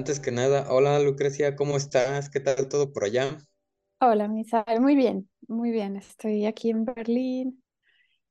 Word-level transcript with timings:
Antes 0.00 0.18
que 0.18 0.30
nada, 0.30 0.72
hola 0.72 0.98
Lucrecia, 0.98 1.56
¿cómo 1.56 1.76
estás? 1.76 2.30
¿Qué 2.30 2.40
tal 2.40 2.70
todo 2.70 2.90
por 2.90 3.04
allá? 3.04 3.36
Hola, 4.00 4.28
Misael, 4.28 4.80
muy 4.80 4.96
bien, 4.96 5.28
muy 5.46 5.72
bien. 5.72 5.94
Estoy 5.96 6.46
aquí 6.46 6.70
en 6.70 6.86
Berlín, 6.86 7.62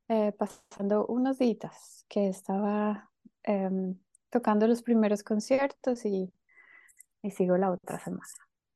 eh, 0.07 0.31
pasando 0.31 1.05
unos 1.05 1.37
días 1.37 2.07
que 2.09 2.27
estaba 2.27 3.11
em, 3.43 3.95
tocando 4.31 4.65
los 4.65 4.81
primeros 4.81 5.21
conciertos 5.21 6.05
y, 6.05 6.33
y 7.21 7.29
sigo 7.29 7.55
la 7.55 7.69
otra 7.69 7.99
semana 7.99 8.25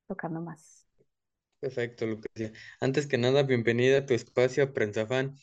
tocando 0.08 0.40
más. 0.42 0.86
Perfecto, 1.62 2.06
Lucrecia. 2.06 2.52
Antes 2.80 3.08
que 3.08 3.18
nada, 3.18 3.42
bienvenida 3.42 3.98
a 3.98 4.06
tu 4.06 4.14
espacio 4.14 4.72
Prensa 4.72 5.08
Fan. 5.08 5.36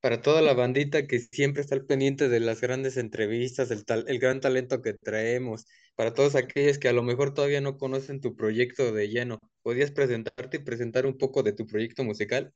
Para 0.00 0.22
toda 0.22 0.40
la 0.40 0.54
bandita 0.54 1.06
que 1.06 1.18
siempre 1.18 1.60
está 1.60 1.74
al 1.74 1.84
pendiente 1.84 2.30
de 2.30 2.40
las 2.40 2.62
grandes 2.62 2.96
entrevistas, 2.96 3.70
el 3.70 3.84
tal, 3.84 4.06
el 4.08 4.18
gran 4.18 4.40
talento 4.40 4.80
que 4.80 4.94
traemos, 4.94 5.66
para 5.96 6.14
todos 6.14 6.36
aquellos 6.36 6.78
que 6.78 6.88
a 6.88 6.92
lo 6.94 7.02
mejor 7.02 7.34
todavía 7.34 7.60
no 7.60 7.78
conocen 7.78 8.20
tu 8.20 8.36
proyecto 8.36 8.92
de 8.92 9.08
lleno, 9.08 9.40
¿podrías 9.62 9.90
presentarte 9.92 10.58
y 10.58 10.60
presentar 10.64 11.06
un 11.06 11.18
poco 11.18 11.42
de 11.42 11.52
tu 11.54 11.66
proyecto 11.66 12.04
musical? 12.04 12.54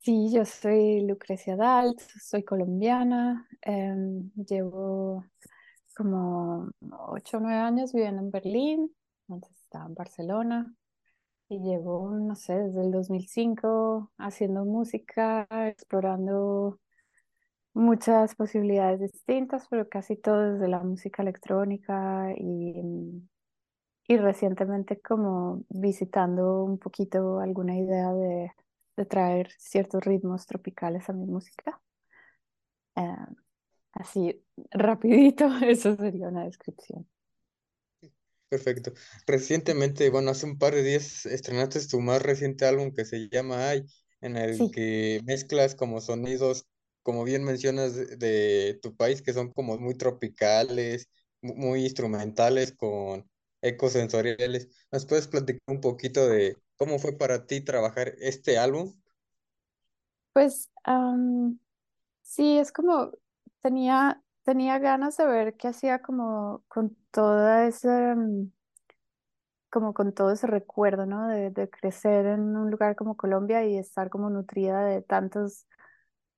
Sí, 0.00 0.30
yo 0.32 0.44
soy 0.44 1.00
Lucrecia 1.06 1.56
Dalt, 1.56 1.98
soy 2.22 2.44
colombiana, 2.44 3.48
em, 3.62 4.30
llevo 4.34 5.24
como 5.96 6.70
ocho 7.10 7.38
o 7.38 7.40
nueve 7.40 7.58
años 7.58 7.92
viviendo 7.92 8.20
en 8.22 8.30
Berlín, 8.30 8.96
antes 9.28 9.50
estaba 9.62 9.86
en 9.86 9.94
Barcelona. 9.94 10.74
Y 11.48 11.60
llevo, 11.60 12.10
no 12.10 12.36
sé, 12.36 12.54
desde 12.54 12.82
el 12.82 12.92
2005 12.92 14.12
haciendo 14.18 14.64
música, 14.64 15.46
explorando 15.68 16.80
muchas 17.74 18.34
posibilidades 18.36 19.00
distintas, 19.00 19.66
pero 19.68 19.88
casi 19.88 20.16
todo 20.16 20.54
desde 20.54 20.68
la 20.68 20.80
música 20.80 21.22
electrónica 21.22 22.32
y, 22.36 22.82
mm, 22.82 23.28
y 24.08 24.16
recientemente 24.18 25.00
como 25.00 25.64
visitando 25.70 26.64
un 26.64 26.78
poquito 26.78 27.40
alguna 27.40 27.76
idea 27.78 28.12
de, 28.12 28.52
de 28.96 29.06
traer 29.06 29.50
ciertos 29.58 30.04
ritmos 30.04 30.46
tropicales 30.46 31.08
a 31.10 31.12
mi 31.14 31.26
música. 31.26 31.80
Eh, 32.96 33.16
así, 33.94 34.44
rapidito, 34.72 35.46
eso 35.64 35.96
sería 35.96 36.28
una 36.28 36.44
descripción. 36.46 37.08
Perfecto. 38.48 38.92
Recientemente, 39.26 40.08
bueno, 40.10 40.30
hace 40.30 40.46
un 40.46 40.58
par 40.58 40.74
de 40.74 40.82
días 40.82 41.26
estrenaste 41.26 41.84
tu 41.88 42.00
más 42.00 42.22
reciente 42.22 42.64
álbum 42.66 42.92
que 42.94 43.04
se 43.04 43.28
llama 43.28 43.68
Ay, 43.70 43.84
en 44.20 44.36
el 44.36 44.70
Sí. 44.70 44.70
que 44.70 45.20
mezclas 45.24 45.74
como 45.74 46.00
sonidos, 46.00 46.66
como 47.04 47.24
bien 47.24 47.44
mencionas, 47.44 47.94
de, 47.96 48.80
tu 48.82 48.96
país, 48.96 49.22
que 49.22 49.34
son 49.34 49.52
como 49.52 49.78
muy 49.78 49.96
tropicales, 49.96 51.10
mu- 51.42 51.56
muy 51.56 51.84
instrumentales, 51.84 52.74
con 52.74 53.30
ecos 53.62 53.94
sensoriales. 53.94 54.70
¿Nos 54.92 55.06
puedes 55.06 55.28
platicar 55.28 55.62
un 55.68 55.82
poquito 55.82 56.28
de 56.28 56.58
cómo 56.78 56.98
fue 57.00 57.18
para 57.18 57.46
ti 57.48 57.62
trabajar 57.62 58.14
este 58.20 58.58
álbum? 58.58 58.94
Pues 60.34 60.70
am, 60.84 61.58
sí, 62.22 62.58
es 62.58 62.72
como 62.72 63.12
tenía, 63.62 64.22
tenía 64.44 64.78
ganas 64.78 65.16
de 65.18 65.26
ver 65.26 65.56
qué 65.56 65.68
hacía 65.68 66.00
como 66.02 66.64
con 66.68 66.96
toda 67.12 67.66
esa, 67.68 68.14
mm, 68.16 68.50
como 69.70 69.92
con 69.94 70.12
todo 70.14 70.30
ese 70.32 70.46
recuerdo, 70.46 71.06
¿no? 71.06 71.26
De, 71.28 71.50
de 71.50 71.68
crecer 71.70 72.26
en 72.26 72.56
un 72.56 72.70
lugar 72.70 72.94
como 72.96 73.16
Colombia 73.16 73.64
y 73.66 73.76
estar 73.78 74.08
como 74.10 74.30
nutrida 74.30 74.84
de 74.86 75.02
tantas 75.02 75.66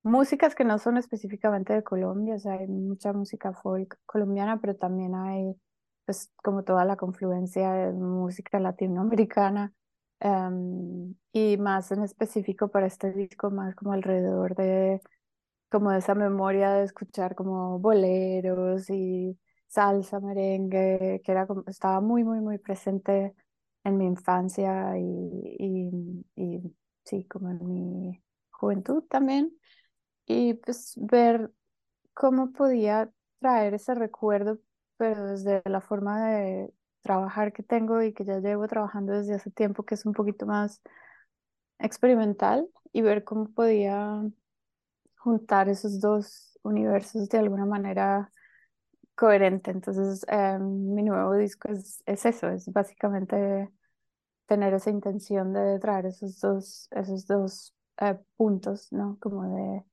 músicas 0.07 0.55
que 0.55 0.63
no 0.65 0.77
son 0.79 0.97
específicamente 0.97 1.73
de 1.73 1.83
Colombia, 1.83 2.35
o 2.35 2.39
sea, 2.39 2.53
hay 2.53 2.67
mucha 2.67 3.13
música 3.13 3.53
folk 3.53 3.99
colombiana, 4.05 4.59
pero 4.61 4.75
también 4.75 5.15
hay 5.15 5.55
pues 6.05 6.31
como 6.37 6.63
toda 6.63 6.85
la 6.85 6.95
confluencia 6.97 7.71
de 7.73 7.91
música 7.93 8.59
latinoamericana 8.59 9.73
em, 10.19 11.15
y 11.33 11.57
más 11.57 11.91
en 11.91 12.03
específico 12.03 12.69
para 12.69 12.87
este 12.87 13.11
disco, 13.13 13.51
más 13.51 13.75
como 13.75 13.93
alrededor 13.93 14.55
de 14.55 15.01
como 15.69 15.91
esa 15.91 16.15
memoria 16.15 16.71
de 16.73 16.85
escuchar 16.85 17.35
como 17.35 17.79
boleros 17.79 18.89
y 18.89 19.37
salsa, 19.67 20.19
merengue, 20.19 21.21
que 21.23 21.31
era 21.31 21.45
como, 21.47 21.63
estaba 21.67 21.99
muy, 22.01 22.23
muy, 22.23 22.39
muy 22.41 22.57
presente 22.57 23.35
en 23.83 23.97
mi 23.97 24.05
infancia 24.05 24.97
y, 24.97 25.03
y, 25.59 26.25
y 26.35 26.75
sí, 27.03 27.25
como 27.25 27.49
en 27.49 27.67
mi 27.67 28.23
juventud 28.51 29.03
también. 29.09 29.53
Y 30.27 30.55
pues 30.55 30.93
ver 30.97 31.51
cómo 32.13 32.51
podía 32.51 33.11
traer 33.39 33.73
ese 33.75 33.95
recuerdo, 33.95 34.59
pero 34.97 35.27
desde 35.27 35.61
la 35.65 35.81
forma 35.81 36.27
de 36.27 36.73
trabajar 37.01 37.53
que 37.53 37.63
tengo 37.63 38.01
y 38.03 38.13
que 38.13 38.25
ya 38.25 38.39
llevo 38.39 38.67
trabajando 38.67 39.13
desde 39.13 39.35
hace 39.35 39.51
tiempo, 39.51 39.83
que 39.85 39.95
es 39.95 40.05
un 40.05 40.13
poquito 40.13 40.45
más 40.45 40.81
experimental, 41.79 42.69
y 42.93 43.01
ver 43.01 43.23
cómo 43.23 43.49
podía 43.49 44.21
juntar 45.17 45.69
esos 45.69 45.99
dos 46.01 46.57
universos 46.63 47.29
de 47.29 47.37
alguna 47.39 47.65
manera 47.65 48.31
coherente. 49.15 49.71
Entonces, 49.71 50.25
eh, 50.29 50.57
mi 50.59 51.03
nuevo 51.03 51.35
disco 51.35 51.69
es, 51.71 52.03
es 52.05 52.25
eso, 52.25 52.49
es 52.49 52.71
básicamente 52.71 53.69
tener 54.47 54.73
esa 54.73 54.89
intención 54.91 55.53
de 55.53 55.79
traer 55.79 56.07
esos 56.07 56.39
dos, 56.39 56.87
esos 56.91 57.27
dos 57.27 57.75
eh, 57.99 58.17
puntos, 58.37 58.91
¿no? 58.91 59.17
Como 59.19 59.43
de, 59.55 59.83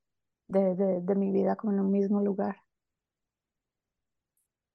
de, 0.49 0.75
de, 0.77 1.01
de 1.03 1.15
mi 1.17 1.31
vida 1.33 1.57
como 1.57 1.73
en 1.75 1.81
un 1.81 1.91
mismo 1.93 2.21
lugar. 2.23 2.57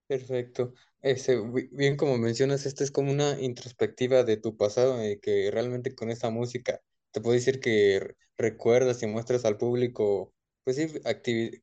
Perfecto. 0.07 0.73
Ese, 1.01 1.37
bi- 1.39 1.69
bien 1.71 1.95
como 1.95 2.17
mencionas, 2.17 2.65
esta 2.65 2.83
es 2.83 2.91
como 2.91 3.11
una 3.11 3.39
introspectiva 3.39 4.23
de 4.23 4.37
tu 4.37 4.57
pasado, 4.57 4.99
eh, 5.01 5.19
que 5.21 5.51
realmente 5.51 5.93
con 5.95 6.09
esta 6.09 6.29
música 6.31 6.81
te 7.11 7.21
puedo 7.21 7.35
decir 7.35 7.59
que 7.59 7.99
re- 8.01 8.17
recuerdas 8.37 9.03
y 9.03 9.07
muestras 9.07 9.45
al 9.45 9.57
público, 9.57 10.33
pues 10.63 10.77
sí, 10.77 10.87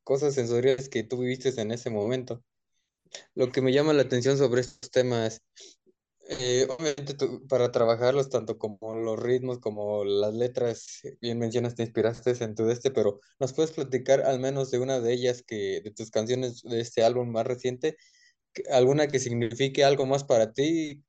cosas 0.05 0.35
sensoriales 0.35 0.89
que 0.89 1.03
tú 1.03 1.19
viviste 1.19 1.49
en 1.61 1.73
ese 1.73 1.91
momento. 1.91 2.45
Lo 3.35 3.53
que 3.53 3.63
me 3.63 3.73
llama 3.73 3.93
la 3.95 4.03
atención 4.03 4.39
sobre 4.39 4.63
estos 4.63 4.91
temas, 4.91 5.43
eh, 6.29 6.67
obviamente 6.71 7.15
tú- 7.15 7.47
para 7.49 7.71
trabajarlos, 7.73 8.29
tanto 8.31 8.59
como 8.59 8.97
los 8.97 9.19
ritmos 9.21 9.59
como 9.59 10.05
las 10.05 10.35
letras, 10.35 11.01
bien 11.21 11.39
mencionas, 11.39 11.75
te 11.75 11.83
inspiraste 11.85 12.33
en 12.45 12.55
tu 12.55 12.65
de 12.67 12.73
este, 12.73 12.91
pero 12.91 13.21
¿nos 13.39 13.53
puedes 13.53 13.73
platicar 13.73 14.23
al 14.23 14.41
menos 14.41 14.71
de 14.71 14.79
una 14.81 15.01
de 15.01 15.13
ellas 15.13 15.43
que, 15.47 15.81
de 15.83 15.91
tus 15.93 16.11
canciones 16.11 16.63
de 16.63 16.81
este 16.81 17.03
álbum 17.05 17.31
más 17.31 17.47
reciente? 17.47 17.97
alguna 18.71 19.09
que 19.09 19.19
signifique 19.21 19.85
algo 19.85 20.07
más 20.07 20.25
para 20.25 20.53
ti, 20.53 21.05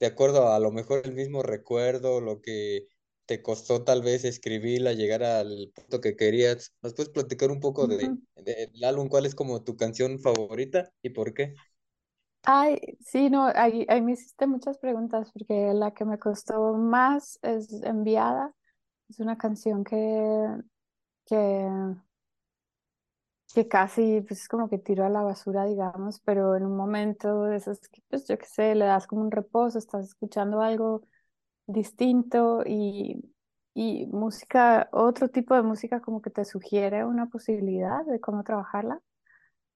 de 0.00 0.06
acuerdo 0.06 0.52
a, 0.52 0.58
lo 0.60 0.70
mejor 0.72 1.02
el 1.06 1.14
mismo 1.14 1.42
recuerdo, 1.42 2.20
lo 2.20 2.40
que 2.42 2.86
te 3.26 3.42
costó 3.42 3.84
tal 3.84 4.02
vez 4.02 4.24
escribirla, 4.24 4.92
llegar 4.94 5.22
al 5.24 5.72
punto 5.74 6.00
que 6.00 6.16
querías. 6.16 6.74
¿Nos 6.82 6.94
puedes 6.94 7.10
platicar 7.12 7.50
un 7.50 7.60
poco 7.60 7.86
de, 7.88 8.16
de- 8.36 8.68
del 8.72 8.84
álbum? 8.84 9.08
¿Cuál 9.08 9.26
es 9.26 9.34
como 9.34 9.62
tu 9.64 9.76
canción 9.76 10.18
favorita 10.20 10.92
y 11.02 11.10
por 11.10 11.34
qué? 11.34 11.60
Ay, 12.42 12.78
sí, 13.00 13.28
no, 13.30 13.46
ahí, 13.54 13.84
ahí 13.88 14.00
me 14.02 14.12
hiciste 14.12 14.46
muchas 14.46 14.78
preguntas 14.78 15.30
porque 15.32 15.72
la 15.74 15.92
que 15.92 16.04
me 16.04 16.18
costó 16.18 16.74
más 16.74 17.38
es 17.42 17.70
Enviada. 17.82 18.54
Es 19.08 19.20
una 19.20 19.38
canción 19.38 19.84
que, 19.84 19.98
que 21.26 21.68
que 23.54 23.66
casi 23.68 24.20
pues 24.22 24.46
como 24.48 24.68
que 24.68 24.78
tiro 24.78 25.04
a 25.04 25.08
la 25.08 25.22
basura, 25.22 25.64
digamos, 25.64 26.20
pero 26.20 26.54
en 26.56 26.64
un 26.66 26.76
momento 26.76 27.44
de 27.44 27.60
pues 28.08 28.26
yo 28.28 28.38
qué 28.38 28.46
sé, 28.46 28.74
le 28.74 28.84
das 28.84 29.06
como 29.06 29.22
un 29.22 29.30
reposo, 29.32 29.78
estás 29.78 30.04
escuchando 30.06 30.60
algo 30.62 31.02
distinto 31.66 32.62
y, 32.66 33.34
y 33.74 34.06
música, 34.08 34.88
otro 34.92 35.28
tipo 35.30 35.54
de 35.56 35.62
música 35.62 36.00
como 36.02 36.22
que 36.22 36.30
te 36.30 36.44
sugiere 36.44 37.04
una 37.04 37.26
posibilidad 37.28 38.04
de 38.06 38.20
cómo 38.20 38.44
trabajarla. 38.44 39.00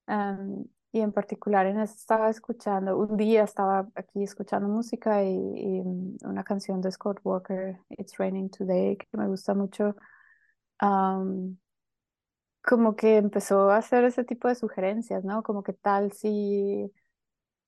Am, 0.07 0.67
y 0.95 1.01
en 1.01 1.13
particular 1.13 1.67
estaba 1.67 2.31
escuchando, 2.31 2.97
un 2.97 3.17
día 3.17 3.43
estaba 3.43 3.89
aquí 3.97 4.23
escuchando 4.23 4.69
música 4.69 5.25
y, 5.25 5.37
mm, 5.83 6.19
una 6.23 6.45
canción 6.45 6.81
de 6.81 6.93
Scott 6.93 7.19
Walker, 7.25 7.81
It's 7.91 8.17
Raining 8.17 8.49
Today, 8.51 8.97
que 8.97 9.09
me 9.19 9.27
gusta 9.27 9.55
mucho. 9.55 9.97
Como 12.63 12.95
que 12.97 13.17
empezó 13.19 13.71
a 13.71 13.79
hacer 13.79 14.05
ese 14.05 14.25
tipo 14.25 14.49
de 14.49 14.55
sugerencias, 14.55 15.25
¿no? 15.25 15.43
Como 15.43 15.63
que 15.65 15.73
tal 15.73 16.13
si 16.13 16.93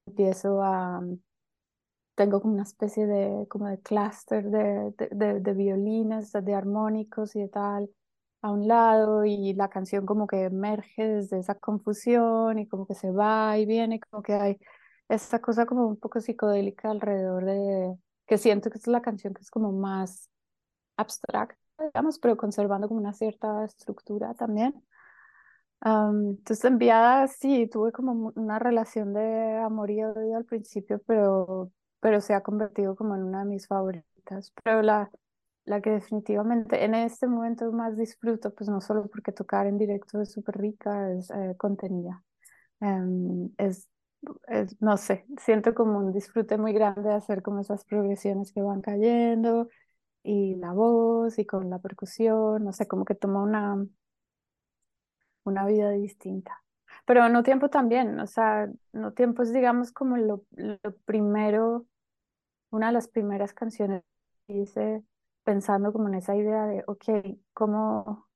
empiezo 0.07 0.63
a, 0.63 1.03
tengo 2.15 2.41
como 2.41 2.55
una 2.55 2.63
especie 2.65 3.07
de, 3.07 3.47
como 3.49 3.67
de 3.69 3.81
clúster 3.81 4.45
de, 4.51 4.93
de, 5.11 5.41
de, 5.41 5.53
violines, 5.55 6.33
de 6.33 6.55
armónicos 6.55 7.37
y 7.37 7.49
tal 7.49 7.91
a 8.43 8.51
un 8.53 8.69
lado 8.69 9.25
y 9.25 9.55
la 9.55 9.69
canción 9.71 10.07
como 10.07 10.27
que 10.27 10.45
emerge 10.45 11.07
desde 11.07 11.39
esa 11.41 11.55
confusión 11.57 12.59
y 12.59 12.69
como 12.69 12.87
que 12.87 12.95
se 12.95 13.11
va 13.11 13.59
y 13.59 13.67
viene, 13.67 14.01
como 14.01 14.23
que 14.23 14.35
hay 14.35 14.59
esta 15.09 15.41
cosa 15.41 15.67
como 15.67 15.87
un 15.87 15.97
poco 15.99 16.21
psicodélica 16.21 16.91
alrededor 16.91 17.45
de, 17.45 17.97
que 18.27 18.39
siento 18.39 18.71
que 18.71 18.79
es 18.79 18.87
la 18.87 19.03
canción 19.03 19.35
que 19.35 19.43
es 19.43 19.51
como 19.51 19.73
más 19.73 20.31
abstracta, 20.97 21.59
digamos, 21.79 22.19
pero 22.19 22.37
conservando 22.37 22.89
como 22.89 23.01
una 23.01 23.13
cierta 23.13 23.65
estructura 23.65 24.35
también. 24.35 24.75
Am, 25.81 26.31
entonces, 26.31 26.65
enviada, 26.65 27.29
sí, 27.29 27.69
tuve 27.69 27.93
como 27.93 28.33
una 28.35 28.59
relación 28.59 29.13
de 29.13 29.57
amor 29.59 29.91
y 29.91 30.03
odio 30.03 30.37
al 30.37 30.45
principio, 30.45 31.01
pero, 31.07 31.71
pero 32.01 32.21
se 32.21 32.35
ha 32.35 32.43
convertido 32.43 32.97
como 32.97 33.15
en 33.15 33.23
una 33.23 33.41
de 33.41 33.51
mis 33.51 33.67
favoritas. 33.67 34.53
Pero 34.65 34.83
la, 34.83 35.11
la 35.67 35.81
que 35.83 35.91
definitivamente 35.91 36.85
en 36.85 36.95
este 36.95 37.27
momento 37.27 37.71
más 37.73 37.97
disfruto, 37.97 38.55
pues 38.55 38.71
no 38.71 38.81
solo 38.81 39.09
porque 39.09 39.33
tocar 39.33 39.67
en 39.67 39.79
directo 39.79 40.21
es 40.23 40.33
súper 40.33 40.59
rica, 40.59 41.13
es 41.13 41.31
eh, 41.31 41.55
contenida. 41.59 42.23
Em, 42.81 43.51
es, 43.59 43.89
no 44.81 44.97
sé, 44.97 45.27
siento 45.41 45.75
como 45.75 45.99
un 45.99 46.13
disfrute 46.13 46.59
muy 46.59 46.73
grande 46.73 47.03
de 47.11 47.15
hacer 47.15 47.43
como 47.43 47.61
esas 47.61 47.85
progresiones 47.85 48.53
que 48.53 48.63
van 48.63 48.81
cayendo 48.83 49.69
y 50.23 50.57
la 50.57 50.73
voz 50.73 51.39
y 51.39 51.47
con 51.47 51.71
la 51.71 51.79
percusión, 51.81 52.65
no 52.65 52.73
sé, 52.73 52.89
como 52.89 53.05
que 53.05 53.15
toma 53.15 53.43
una 53.43 53.87
una 55.45 55.65
vida 55.67 55.91
distinta. 55.91 56.63
Pero 57.07 57.29
no 57.29 57.43
tiempo 57.43 57.71
también, 57.71 58.19
o 58.21 58.27
sea, 58.27 58.69
no 58.93 59.13
tiempo 59.13 59.43
es 59.43 59.53
digamos 59.53 59.93
como 59.93 60.17
lo, 60.17 60.45
lo 60.57 60.93
primero, 61.05 61.87
una 62.71 62.89
de 62.89 62.93
las 62.95 63.09
primeras 63.09 63.55
canciones 63.55 64.03
que 64.47 64.55
hice 64.55 65.05
pensando 65.47 65.93
como 65.93 66.09
en 66.09 66.17
esa 66.17 66.37
idea 66.37 66.67
de, 66.67 66.85
ok, 66.89 67.05
¿cómo, 67.55 68.29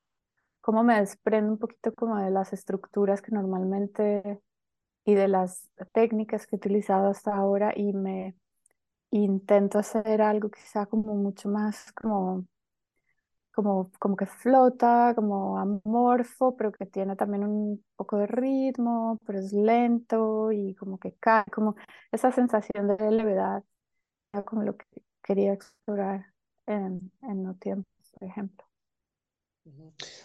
cómo 0.63 0.85
me 0.85 1.01
desprendo 1.01 1.53
un 1.53 1.59
poquito 1.59 1.95
como 1.95 2.19
de 2.19 2.31
las 2.31 2.53
estructuras 2.55 3.23
que 3.23 3.33
normalmente 3.33 4.41
y 5.05 5.15
de 5.15 5.29
las 5.29 5.69
técnicas 5.93 6.47
que 6.47 6.57
he 6.57 6.59
utilizado 6.59 7.11
hasta 7.11 7.35
ahora 7.35 7.73
y 7.77 7.93
me 7.95 8.37
intento 9.11 9.79
hacer 9.81 10.23
algo 10.23 10.51
quizá 10.51 10.87
como 10.87 11.15
mucho 11.17 11.49
más 11.51 11.93
como 11.95 12.47
como, 13.53 13.91
como 13.99 14.17
que 14.17 14.27
flota, 14.27 15.13
como 15.15 15.59
amorfo, 15.59 16.57
pero 16.57 16.73
que 16.73 16.87
tiene 16.87 17.17
también 17.17 17.45
un 17.45 17.85
poco 17.97 18.17
de 18.19 18.27
ritmo, 18.27 19.19
pero 19.27 19.39
es 19.41 19.53
lento 19.53 20.53
y 20.53 20.75
como 20.77 20.99
que 20.99 21.15
cae, 21.17 21.45
como 21.53 21.75
esa 22.13 22.33
sensación 22.33 22.89
de 22.89 23.11
levedad, 23.11 23.65
era 24.33 24.45
como 24.45 24.63
lo 24.65 24.77
que 24.77 24.87
quería 25.23 25.53
explorar 25.55 26.30
en, 26.71 27.13
en 27.23 27.43
No 27.43 27.55
Tiempo, 27.57 27.89
por 28.13 28.29
ejemplo. 28.29 28.67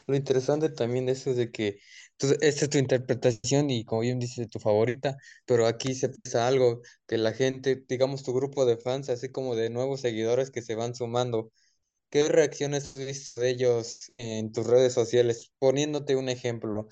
Lo 0.07 0.15
interesante 0.15 0.69
también 0.69 1.05
de 1.05 1.13
eso 1.13 1.31
es 1.31 1.37
de 1.37 1.51
que 1.51 1.79
tú- 2.17 2.27
esta 2.41 2.65
es 2.65 2.69
tu 2.69 2.77
interpretación 2.77 3.69
y 3.69 3.85
como 3.85 4.01
bien 4.01 4.19
dices, 4.19 4.49
tu 4.49 4.59
favorita, 4.59 5.17
pero 5.45 5.67
aquí 5.67 5.93
se 5.95 6.09
pasa 6.09 6.47
algo 6.47 6.81
que 7.07 7.17
la 7.17 7.33
gente, 7.33 7.83
digamos 7.87 8.23
tu 8.23 8.33
grupo 8.33 8.65
de 8.65 8.77
fans, 8.77 9.09
así 9.09 9.29
como 9.31 9.55
de 9.55 9.69
nuevos 9.69 10.01
seguidores 10.01 10.51
que 10.51 10.61
se 10.61 10.75
van 10.75 10.95
sumando, 10.95 11.51
¿qué 12.09 12.23
reacciones 12.29 12.85
has 12.97 13.05
visto 13.05 13.41
de 13.41 13.51
ellos 13.51 14.13
en 14.17 14.51
tus 14.53 14.67
redes 14.67 14.93
sociales? 14.93 15.51
Poniéndote 15.59 16.15
un 16.17 16.29
ejemplo, 16.29 16.87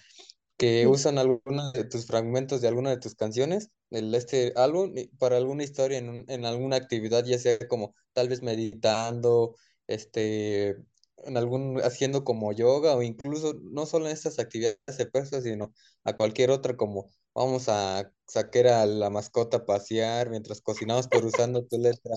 que 0.66 0.88
usan 0.88 1.18
algunos 1.18 1.74
de 1.74 1.84
tus 1.86 2.06
fragmentos 2.08 2.62
de 2.62 2.68
alguna 2.68 2.90
de 2.92 2.98
tus 3.00 3.16
canciones, 3.16 3.70
de 3.90 4.18
este 4.18 4.54
álbum, 4.56 4.94
para 5.20 5.38
alguna 5.38 5.64
historia 5.64 5.98
en, 6.00 6.10
un- 6.10 6.26
en 6.30 6.46
alguna 6.46 6.76
actividad, 6.78 7.26
ya 7.26 7.38
sea 7.40 7.58
como 7.68 7.94
tal 8.14 8.30
vez 8.30 8.42
meditando, 8.42 9.56
este, 9.88 10.78
en 11.26 11.38
algún, 11.38 11.80
haciendo 11.84 12.24
como 12.24 12.52
yoga 12.54 12.96
o 12.96 13.02
incluso 13.04 13.54
no 13.62 13.86
solo 13.86 14.06
en 14.08 14.14
estas 14.14 14.40
actividades 14.40 14.78
de 14.98 15.08
fuerza, 15.10 15.42
sino 15.42 15.74
a 16.04 16.14
cualquier 16.18 16.52
otra 16.52 16.76
como 16.78 17.10
vamos 17.34 17.70
a 17.70 18.12
sacar 18.28 18.68
a 18.68 18.86
la 18.86 19.10
mascota 19.10 19.58
a 19.58 19.66
pasear 19.66 20.30
mientras 20.30 20.62
cocinamos, 20.62 21.08
pero 21.08 21.28
usando 21.28 21.66
tu 21.66 21.78
letra. 21.80 22.16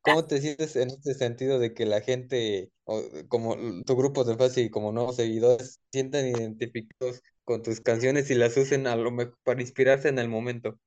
¿Cómo 0.00 0.26
te 0.26 0.40
sientes 0.40 0.76
en 0.76 0.90
este 0.90 1.14
sentido 1.14 1.58
de 1.58 1.72
que 1.74 1.86
la 1.86 2.00
gente, 2.02 2.70
o 2.84 3.02
como 3.28 3.56
tu 3.84 3.96
grupo 3.96 4.24
de 4.24 4.62
y 4.62 4.70
como 4.70 4.92
nuevos 4.92 5.16
seguidores, 5.16 5.74
se 5.74 5.80
sientan 5.92 6.26
identificados 6.26 7.22
con 7.44 7.62
tus 7.62 7.80
canciones 7.80 8.30
y 8.30 8.34
las 8.34 8.56
usen 8.56 8.86
a 8.86 8.96
lo 8.96 9.10
mejor 9.10 9.38
para 9.44 9.60
inspirarse 9.62 10.08
en 10.08 10.18
el 10.18 10.28
momento? 10.28 10.78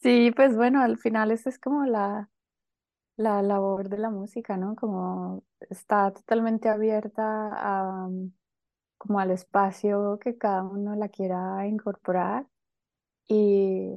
sí, 0.00 0.30
pues 0.34 0.56
bueno, 0.56 0.82
al 0.82 0.98
final 0.98 1.30
esa 1.30 1.48
es 1.50 1.58
como 1.58 1.84
la, 1.86 2.30
la 3.16 3.42
labor 3.42 3.88
de 3.88 3.98
la 3.98 4.10
música, 4.10 4.56
¿no? 4.56 4.76
Como 4.76 5.44
está 5.70 6.12
totalmente 6.12 6.68
abierta 6.68 7.22
a, 7.52 8.08
como 8.98 9.20
al 9.20 9.30
espacio 9.32 10.18
que 10.20 10.38
cada 10.38 10.64
uno 10.64 10.96
la 10.96 11.08
quiera 11.10 11.66
incorporar. 11.68 12.46
Y, 13.28 13.90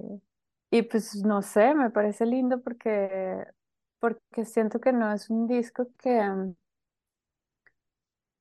y 0.72 0.84
pues 0.84 1.16
no 1.26 1.42
sé, 1.42 1.76
me 1.76 1.90
parece 1.92 2.26
lindo 2.26 2.62
porque, 2.62 3.46
porque 4.00 4.46
siento 4.46 4.80
que 4.82 4.94
no 4.94 5.14
es 5.14 5.30
un 5.30 5.48
disco 5.48 5.88
que, 6.00 6.22
mm, 6.24 6.56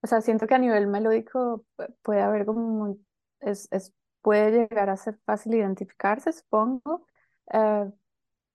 o 0.03 0.07
sea, 0.07 0.21
siento 0.21 0.47
que 0.47 0.55
a 0.55 0.59
nivel 0.59 0.87
melódico 0.87 1.65
pu- 1.77 1.95
puede 2.03 2.23
haber 2.23 2.47
como 2.47 2.97
es, 3.41 3.69
es, 3.71 3.93
puede 4.23 4.51
llegar 4.69 4.91
a 4.91 4.97
ser 4.97 5.19
fácil 5.25 5.55
identificarse, 5.55 6.33
supongo, 6.33 7.07
eh, 7.53 7.91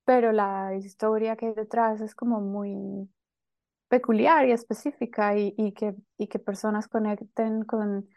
pero 0.06 0.32
la 0.32 0.76
historia 0.76 1.36
que 1.36 1.48
hay 1.48 1.54
detrás 1.54 2.02
es 2.02 2.16
como 2.16 2.42
muy 2.42 3.10
peculiar 3.88 4.48
y 4.48 4.52
específica 4.52 5.38
y, 5.38 5.54
y 5.58 5.74
que, 5.74 5.96
y 6.18 6.28
que 6.28 6.40
personas 6.40 6.88
conecten 6.88 7.64
con 7.64 8.08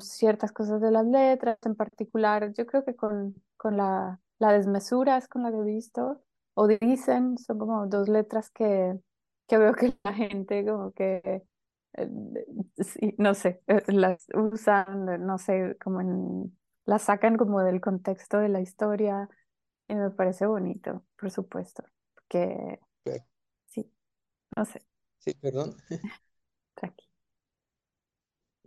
ciertas 0.00 0.52
cosas 0.52 0.80
de 0.80 0.90
las 0.90 1.06
letras, 1.06 1.58
en 1.64 1.74
particular, 1.76 2.52
yo 2.54 2.66
creo 2.66 2.84
que 2.84 2.96
con, 2.96 3.34
con 3.56 3.76
la, 3.76 4.20
la 4.38 4.52
desmesura 4.52 5.16
es 5.18 5.28
con 5.28 5.42
la 5.42 5.50
que 5.50 5.58
he 5.58 5.62
visto, 5.64 6.22
o 6.54 6.66
dicen, 6.66 7.38
son 7.38 7.58
como 7.58 7.86
dos 7.86 8.08
letras 8.08 8.50
que, 8.50 8.98
que 9.46 9.58
veo 9.58 9.74
que 9.74 9.96
la 10.04 10.12
gente 10.12 10.64
como 10.64 10.92
que, 10.92 11.42
sí, 12.78 13.14
no 13.18 13.34
sé, 13.34 13.62
eh, 13.66 13.82
las 13.88 14.26
usan, 14.34 15.26
no 15.26 15.38
sé, 15.38 15.76
como 15.82 16.00
en, 16.00 16.58
las 16.86 17.02
sacan 17.02 17.36
como 17.36 17.62
del 17.62 17.80
contexto 17.80 18.38
de 18.38 18.48
la 18.48 18.60
historia 18.60 19.28
y 19.88 19.94
me 19.96 20.10
parece 20.10 20.46
bonito, 20.46 21.04
por 21.18 21.30
supuesto, 21.30 21.84
que 22.28 22.80
sí, 23.66 23.92
no 24.56 24.64
sé, 24.66 24.82
Sí, 25.18 25.34
perdón. 25.34 25.74
tranqui. 26.76 27.06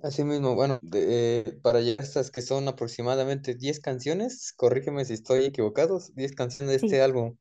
Así 0.03 0.24
mismo, 0.24 0.55
bueno, 0.55 0.79
de- 0.82 1.39
eh, 1.39 1.60
para 1.62 1.82
llegar 1.82 2.01
a 2.01 2.03
estas 2.03 2.32
que 2.32 2.41
son 2.41 2.67
aproximadamente 2.67 3.55
10 3.55 3.79
canciones, 3.82 4.53
corrígeme 4.55 5.03
si 5.05 5.13
estoy 5.13 5.46
equivocado, 5.46 6.00
10 6.13 6.34
canciones 6.34 6.70
de 6.72 6.75
Sí, 6.75 6.88
este 6.88 7.01
álbum. 7.01 7.36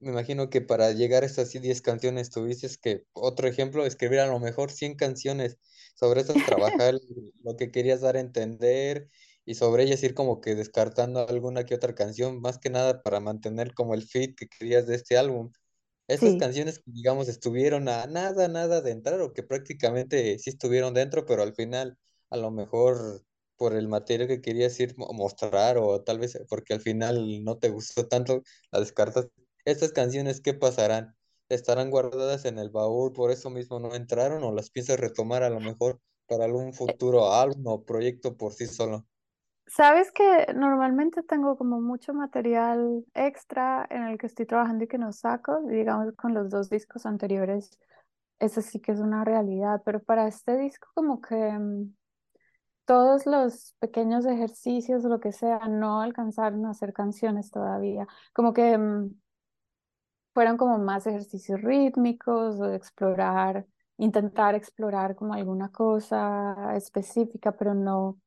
Me 0.00 0.10
imagino 0.12 0.48
que 0.48 0.62
para 0.62 0.92
llegar 0.92 1.22
a 1.22 1.26
estas 1.26 1.50
sí 1.50 1.58
10 1.58 1.82
canciones 1.82 2.30
tuviste 2.30 2.68
que, 2.80 3.04
otro 3.12 3.46
ejemplo, 3.48 3.84
escribir 3.84 4.20
a 4.20 4.26
lo 4.26 4.38
mejor 4.40 4.70
100 4.72 4.94
canciones 4.96 5.58
sobre 5.94 6.22
estas, 6.22 6.42
trabajar 6.42 6.94
lo 7.44 7.56
que 7.56 7.70
querías 7.70 8.00
dar 8.00 8.16
a 8.16 8.20
entender 8.20 9.10
y 9.44 9.54
sobre 9.56 9.82
ellas 9.82 10.02
ir 10.02 10.14
como 10.14 10.40
que 10.40 10.54
descartando 10.54 11.28
alguna 11.28 11.64
que 11.66 11.74
otra 11.74 11.94
canción, 11.94 12.40
más 12.40 12.58
que 12.58 12.70
nada 12.70 13.02
para 13.02 13.20
mantener 13.20 13.74
como 13.74 13.92
el 13.94 14.02
feed 14.08 14.34
que 14.36 14.46
querías 14.48 14.86
de 14.86 14.94
este 14.96 15.18
álbum. 15.18 15.52
Estas 16.08 16.36
sí. 16.36 16.36
canciones 16.36 16.78
que 16.80 16.92
digamos 16.92 17.28
estuvieron 17.28 17.88
a 17.88 18.06
nada, 18.06 18.48
nada 18.48 18.82
de 18.82 18.92
entrar 18.92 19.20
o 19.22 19.32
que 19.34 19.42
prácticamente 19.44 20.38
sí 20.38 20.50
estuvieron 20.50 20.94
dentro, 20.94 21.26
pero 21.26 21.42
al 21.42 21.54
final 21.54 21.98
a 22.30 22.36
lo 22.38 22.50
mejor 22.52 23.24
por 23.56 23.74
el 23.74 23.88
material 23.88 24.28
que 24.28 24.40
querías 24.42 24.78
ir 24.80 24.96
mo- 24.98 25.08
mostrar 25.14 25.78
o 25.78 26.02
tal 26.04 26.18
vez 26.20 26.38
porque 26.50 26.74
al 26.74 26.80
final 26.82 27.44
no 27.44 27.58
te 27.58 27.70
gustó 27.70 28.08
tanto, 28.08 28.42
la 28.72 28.80
descartas. 28.80 29.28
Estas 29.70 29.92
canciones, 29.92 30.40
¿qué 30.40 30.52
pasarán? 30.52 31.14
¿Estarán 31.48 31.90
guardadas 31.90 32.44
en 32.44 32.58
el 32.58 32.70
baúl, 32.70 33.12
por 33.12 33.30
eso 33.30 33.50
mismo 33.50 33.78
no 33.78 33.94
entraron 33.94 34.42
o 34.42 34.50
las 34.50 34.68
piensas 34.68 34.98
retomar 34.98 35.44
a 35.44 35.48
lo 35.48 35.60
mejor 35.60 36.00
para 36.26 36.44
algún 36.44 36.74
futuro 36.74 37.32
álbum 37.32 37.64
o 37.68 37.84
proyecto 37.84 38.36
por 38.36 38.52
sí 38.52 38.66
solo? 38.66 39.06
Sabes 39.68 40.10
que 40.10 40.48
normalmente 40.56 41.22
tengo 41.22 41.56
como 41.56 41.80
mucho 41.80 42.12
material 42.12 43.04
extra 43.14 43.86
en 43.90 44.08
el 44.08 44.18
que 44.18 44.26
estoy 44.26 44.44
trabajando 44.44 44.82
y 44.82 44.88
que 44.88 44.98
no 44.98 45.12
saco, 45.12 45.60
digamos 45.68 46.16
con 46.16 46.34
los 46.34 46.50
dos 46.50 46.68
discos 46.68 47.06
anteriores, 47.06 47.78
eso 48.40 48.62
sí 48.62 48.80
que 48.80 48.90
es 48.90 48.98
una 48.98 49.24
realidad, 49.24 49.82
pero 49.84 50.02
para 50.02 50.26
este 50.26 50.56
disco 50.56 50.88
como 50.94 51.20
que 51.20 51.36
mm, 51.36 51.94
todos 52.86 53.24
los 53.24 53.76
pequeños 53.78 54.26
ejercicios 54.26 55.04
lo 55.04 55.20
que 55.20 55.30
sea 55.30 55.60
no 55.68 56.00
alcanzaron 56.00 56.66
a 56.66 56.70
hacer 56.70 56.92
canciones 56.92 57.52
todavía, 57.52 58.08
como 58.32 58.52
que 58.52 58.76
mm, 58.76 59.14
fueron 60.34 60.56
como 60.56 60.78
más 60.78 61.06
ejercicios 61.06 61.60
rítmicos 61.62 62.58
de 62.58 62.76
explorar, 62.76 63.66
intentar 63.98 64.54
explorar 64.54 65.16
como 65.16 65.34
alguna 65.34 65.70
cosa 65.72 66.76
específica, 66.76 67.52
pero 67.52 67.74
no 67.74 68.18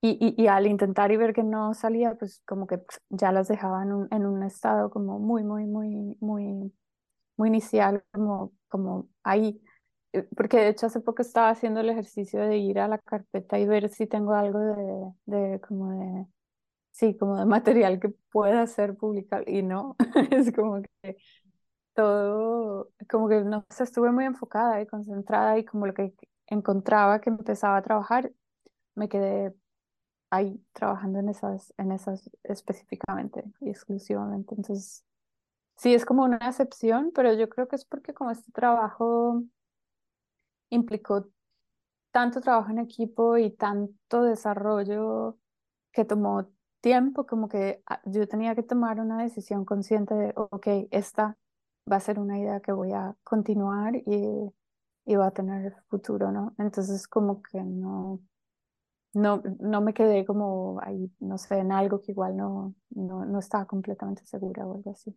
Y, 0.00 0.18
y, 0.36 0.42
y 0.42 0.48
al 0.48 0.66
intentar 0.66 1.12
y 1.12 1.16
ver 1.16 1.32
que 1.32 1.44
no 1.44 1.74
salía, 1.74 2.16
pues 2.16 2.42
como 2.46 2.66
que 2.66 2.80
ya 3.10 3.30
las 3.32 3.46
dejaba 3.48 3.82
en 3.84 3.92
un, 3.92 4.08
en 4.10 4.26
un 4.26 4.42
estado 4.42 4.90
como 4.90 5.18
muy, 5.20 5.44
muy, 5.44 5.64
muy, 5.66 6.16
muy, 6.20 6.72
muy 7.36 7.48
inicial, 7.50 8.04
como, 8.12 8.52
como 8.68 9.08
ahí. 9.24 9.62
Eh, 10.12 10.28
Porque 10.36 10.58
de 10.58 10.68
hecho 10.70 10.86
hace 10.86 11.00
poco 11.00 11.22
estaba 11.22 11.50
haciendo 11.50 11.80
el 11.80 11.90
ejercicio 11.90 12.40
de 12.42 12.58
ir 12.58 12.80
a 12.80 12.88
la 12.88 12.98
carpeta 12.98 13.58
y 13.60 13.66
ver 13.66 13.88
si 13.90 14.06
tengo 14.08 14.34
algo 14.34 14.58
de, 14.60 15.12
de 15.52 15.60
como 15.62 15.92
de, 15.92 16.26
sí, 16.92 17.16
como 17.16 17.38
de 17.38 17.46
material 17.46 18.00
que 18.00 18.10
pueda 18.30 18.66
ser 18.66 18.96
publicable. 18.96 19.50
Y 19.52 19.62
no, 19.62 19.96
es 20.30 20.52
como 20.52 20.82
que 21.02 21.16
todo, 21.94 22.90
como 23.10 23.28
que 23.28 23.42
no 23.42 23.66
estuve 23.78 24.12
muy 24.12 24.24
enfocada 24.26 24.80
y 24.80 24.86
concentrada 24.86 25.58
y 25.58 25.64
como 25.64 25.86
lo 25.86 25.94
que 25.94 26.14
encontraba 26.46 27.20
que 27.20 27.30
empezaba 27.30 27.76
a 27.78 27.82
trabajar, 27.82 28.32
me 28.94 29.08
quedé 29.08 29.54
ahí 30.30 30.62
trabajando 30.72 31.20
en 31.20 31.28
esas, 31.30 31.74
en 31.78 31.92
esas 31.92 32.30
específicamente 32.44 33.44
y 33.60 33.70
exclusivamente. 33.70 34.54
Entonces, 34.56 35.04
sí 35.76 35.94
es 35.94 36.04
como 36.06 36.24
una 36.24 36.38
excepción, 36.38 37.12
pero 37.14 37.34
yo 37.34 37.48
creo 37.48 37.68
que 37.68 37.76
es 37.76 37.84
porque 37.84 38.14
como 38.14 38.30
este 38.32 38.52
trabajo 38.52 39.42
implicó 40.70 41.28
tanto 42.12 42.40
trabajo 42.40 42.70
en 42.70 42.78
equipo 42.78 43.38
y 43.38 43.50
tanto 43.50 44.22
desarrollo 44.24 45.38
que 45.92 46.04
tomó 46.04 46.48
tiempo, 46.82 47.26
como 47.26 47.48
que 47.48 47.82
ah, 47.88 48.02
yo 48.06 48.28
tenía 48.28 48.56
que 48.56 48.64
tomar 48.64 49.00
una 49.00 49.22
decisión 49.24 49.66
consciente 49.66 50.14
de, 50.16 50.34
ok, 50.36 50.68
esta 50.92 51.38
va 51.92 51.96
a 51.98 52.00
ser 52.00 52.20
una 52.20 52.38
idea 52.40 52.60
que 52.62 52.72
voy 52.72 52.92
a 52.94 53.16
continuar 53.24 53.96
y, 53.96 54.52
y 55.06 55.16
va 55.16 55.28
a 55.28 55.32
tener 55.32 55.74
futuro, 55.88 56.32
¿no? 56.32 56.54
Entonces, 56.58 57.08
como 57.08 57.42
que 57.42 57.62
no 57.62 58.20
No, 59.14 59.42
no 59.60 59.80
me 59.82 59.94
quedé 59.94 60.24
como 60.26 60.80
ahí, 60.82 61.10
no 61.20 61.38
sé, 61.38 61.58
en 61.58 61.72
algo 61.72 62.00
que 62.02 62.12
igual 62.12 62.36
no, 62.36 62.74
no, 62.90 63.24
no 63.26 63.38
estaba 63.40 63.66
completamente 63.66 64.24
segura 64.26 64.66
o 64.66 64.74
algo 64.76 64.92
así. 64.92 65.16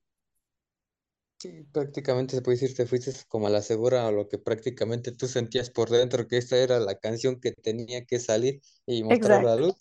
Sí, 1.38 1.64
prácticamente 1.72 2.36
se 2.36 2.42
puede 2.42 2.58
decir, 2.58 2.76
te 2.76 2.86
fuiste 2.88 3.12
como 3.28 3.48
a 3.48 3.50
la 3.50 3.62
segura 3.62 4.08
o 4.08 4.12
lo 4.12 4.28
que 4.28 4.38
prácticamente 4.40 5.12
tú 5.12 5.28
sentías 5.28 5.70
por 5.70 5.90
dentro, 5.90 6.28
que 6.28 6.38
esta 6.38 6.58
era 6.58 6.80
la 6.80 6.98
canción 6.98 7.40
que 7.40 7.52
tenía 7.52 8.06
que 8.06 8.20
salir 8.20 8.62
y 8.86 9.04
mostrar 9.04 9.42
a 9.42 9.46
la 9.46 9.56
Exacto, 9.56 9.68
luz. 9.68 9.76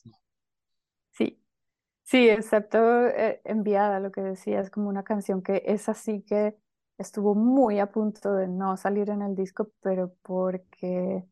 Sí. 2.05 2.29
Excepto 2.29 2.79
eh, 3.09 3.41
Enviada, 3.45 4.01
lo 4.01 4.11
que 4.13 4.21
decía, 4.23 4.61
es 4.61 4.71
como 4.71 4.89
una 4.89 5.05
canción 5.05 5.43
que 5.43 5.63
es 5.67 5.89
así 5.89 6.23
que 6.23 6.57
estuvo 6.99 7.35
muy 7.35 7.81
a 7.81 7.91
punto 7.91 8.35
de 8.35 8.49
no 8.49 8.77
salir 8.77 9.11
en 9.11 9.23
el 9.23 9.35
disco, 9.35 9.71
pero 9.83 10.15
porque 10.23 11.25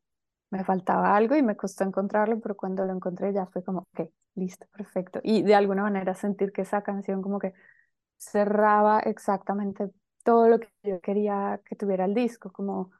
me 0.50 0.64
faltaba 0.64 1.16
algo 1.16 1.36
y 1.36 1.42
me 1.42 1.56
costó 1.56 1.84
encontrarlo, 1.84 2.40
pero 2.40 2.56
cuando 2.56 2.84
lo 2.86 2.92
encontré 2.94 3.32
ya 3.34 3.46
fue 3.46 3.64
como, 3.64 3.80
ok, 3.94 4.10
listo, 4.36 4.66
perfecto. 4.76 5.20
Y 5.22 5.42
de 5.42 5.54
alguna 5.56 5.82
manera 5.84 6.14
sentir 6.14 6.52
que 6.52 6.62
esa 6.62 6.82
canción 6.82 7.22
como 7.22 7.38
que 7.40 7.54
cerraba 8.18 9.00
exactamente 9.00 9.90
todo 10.24 10.48
lo 10.48 10.60
que 10.60 10.68
yo 10.84 11.00
quería 11.00 11.60
que 11.64 11.76
tuviera 11.76 12.04
el 12.04 12.14
disco, 12.14 12.52
como 12.52 12.90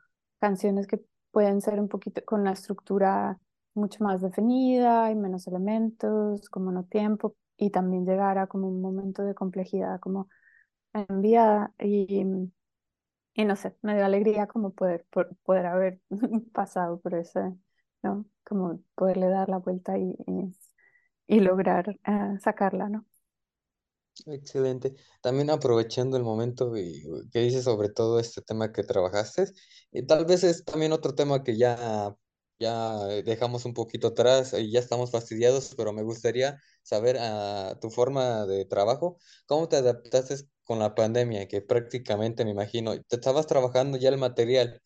canciones 0.41 0.87
que 0.87 1.01
pueden 1.31 1.61
ser 1.61 1.81
un 1.81 1.89
poquito 1.89 2.23
con 2.25 2.41
una 2.43 2.53
estructura 2.53 3.39
mucho 3.75 4.05
más 4.05 4.21
definida 4.21 5.11
y 5.11 5.15
menos 5.15 5.47
elementos, 5.47 6.49
como 6.51 6.73
no 6.73 6.85
tiempo, 6.85 7.35
y 7.57 7.71
también 7.71 8.07
llegar 8.07 8.39
a 8.39 8.47
como 8.49 8.69
un 8.69 8.81
momento 8.83 9.23
de 9.25 9.35
complejidad 9.35 10.01
como 10.01 10.29
enviada 10.95 11.75
y, 11.81 12.25
y 13.35 13.45
no 13.45 13.57
sé, 13.57 13.77
me 13.83 13.95
dio 13.95 14.05
alegría 14.05 14.47
como 14.47 14.73
poder, 14.75 15.07
por- 15.11 15.37
poder 15.45 15.67
haber 15.67 16.01
pasado 16.53 17.01
por 17.01 17.15
ese, 17.15 17.41
¿no? 18.03 18.27
Como 18.45 18.81
poderle 18.95 19.29
dar 19.29 19.49
la 19.49 19.59
vuelta 19.59 19.99
y, 19.99 20.17
y, 21.27 21.41
lograr 21.41 21.91
eh, 22.07 22.39
sacarla, 22.41 22.89
¿no? 22.89 23.07
Excelente. 24.27 24.95
También 25.23 25.51
aprovechando 25.51 26.17
el 26.17 26.23
momento 26.23 26.77
y- 26.77 27.03
que 27.33 27.41
dices 27.41 27.65
sobre 27.65 27.89
todo 27.89 28.21
este 28.21 28.43
tema 28.43 28.71
que 28.73 28.83
trabajaste, 28.85 29.47
y 29.91 30.07
tal 30.07 30.27
vez 30.27 30.45
es 30.45 30.65
también 30.65 30.93
otro 30.93 31.15
tema 31.15 31.43
que 31.43 31.57
ya, 31.57 32.15
ya 32.63 32.97
dejamos 33.25 33.67
un 33.67 33.75
poquito 33.75 34.09
atrás 34.09 34.55
y 34.55 34.71
ya 34.73 34.81
estamos 34.81 35.11
fastidiados, 35.13 35.75
pero 35.77 35.93
me 35.93 36.03
gustaría 36.05 36.59
saber 36.83 37.19
a 37.21 37.79
tu 37.81 37.91
forma 37.91 38.47
de 38.47 38.65
trabajo, 38.67 39.19
¿cómo 39.47 39.69
te 39.69 39.77
adaptaste 39.77 40.37
con 40.65 40.79
la 40.81 40.95
pandemia? 40.95 41.49
Que 41.49 41.63
prácticamente 41.63 42.45
me 42.47 42.53
imagino, 42.53 42.95
te 43.03 43.17
estabas 43.17 43.47
trabajando 43.49 43.99
ya 43.99 44.09
el 44.11 44.19
material 44.19 44.81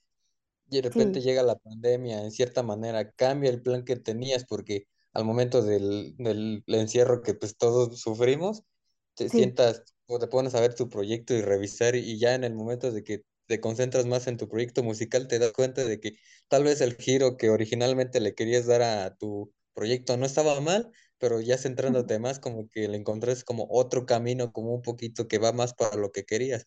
y 0.70 0.76
de 0.76 0.82
repente 0.82 1.20
Sí, 1.20 1.22
llega 1.22 1.42
la 1.42 1.56
pandemia, 1.56 2.22
en 2.22 2.30
cierta 2.32 2.62
manera 2.62 3.12
cambia 3.12 3.50
el 3.50 3.62
plan 3.62 3.84
que 3.84 3.96
tenías 3.96 4.44
porque 4.44 4.86
al 5.12 5.24
momento 5.24 5.62
del, 5.62 6.14
del 6.18 6.64
encierro 6.68 7.22
que 7.22 7.34
pues 7.34 7.56
todos 7.56 8.00
sufrimos, 8.00 8.62
te 9.14 9.28
sí. 9.30 9.56
sientas 9.56 9.84
o 10.06 10.18
te 10.18 10.26
pones 10.28 10.54
a 10.54 10.60
ver 10.60 10.74
tu 10.74 10.88
proyecto 10.88 11.34
y 11.34 11.42
revisar 11.42 11.96
y 11.96 12.18
ya 12.18 12.34
en 12.34 12.44
el 12.44 12.54
momento 12.54 12.90
de 12.92 13.02
que 13.04 13.22
te 13.46 13.60
concentras 13.60 14.06
más 14.06 14.26
en 14.26 14.36
tu 14.36 14.48
proyecto 14.48 14.82
musical 14.82 15.28
te 15.28 15.38
das 15.38 15.52
cuenta 15.52 15.84
de 15.84 16.00
que 16.00 16.18
tal 16.48 16.64
vez 16.64 16.80
el 16.80 16.96
giro 16.96 17.36
que 17.36 17.50
originalmente 17.50 18.20
le 18.20 18.34
querías 18.34 18.66
dar 18.66 18.82
a 18.82 19.16
tu 19.16 19.52
proyecto 19.74 20.16
no 20.16 20.26
estaba 20.26 20.60
mal, 20.60 20.90
pero 21.18 21.40
ya 21.40 21.58
centrándote 21.58 22.18
más 22.18 22.38
como 22.40 22.68
que 22.70 22.88
le 22.88 22.96
encontrás 22.96 23.44
como 23.44 23.66
otro 23.70 24.06
camino, 24.06 24.52
como 24.52 24.74
un 24.74 24.82
poquito 24.82 25.28
que 25.28 25.38
va 25.38 25.52
más 25.52 25.74
para 25.74 25.96
lo 25.96 26.12
que 26.12 26.24
querías. 26.24 26.66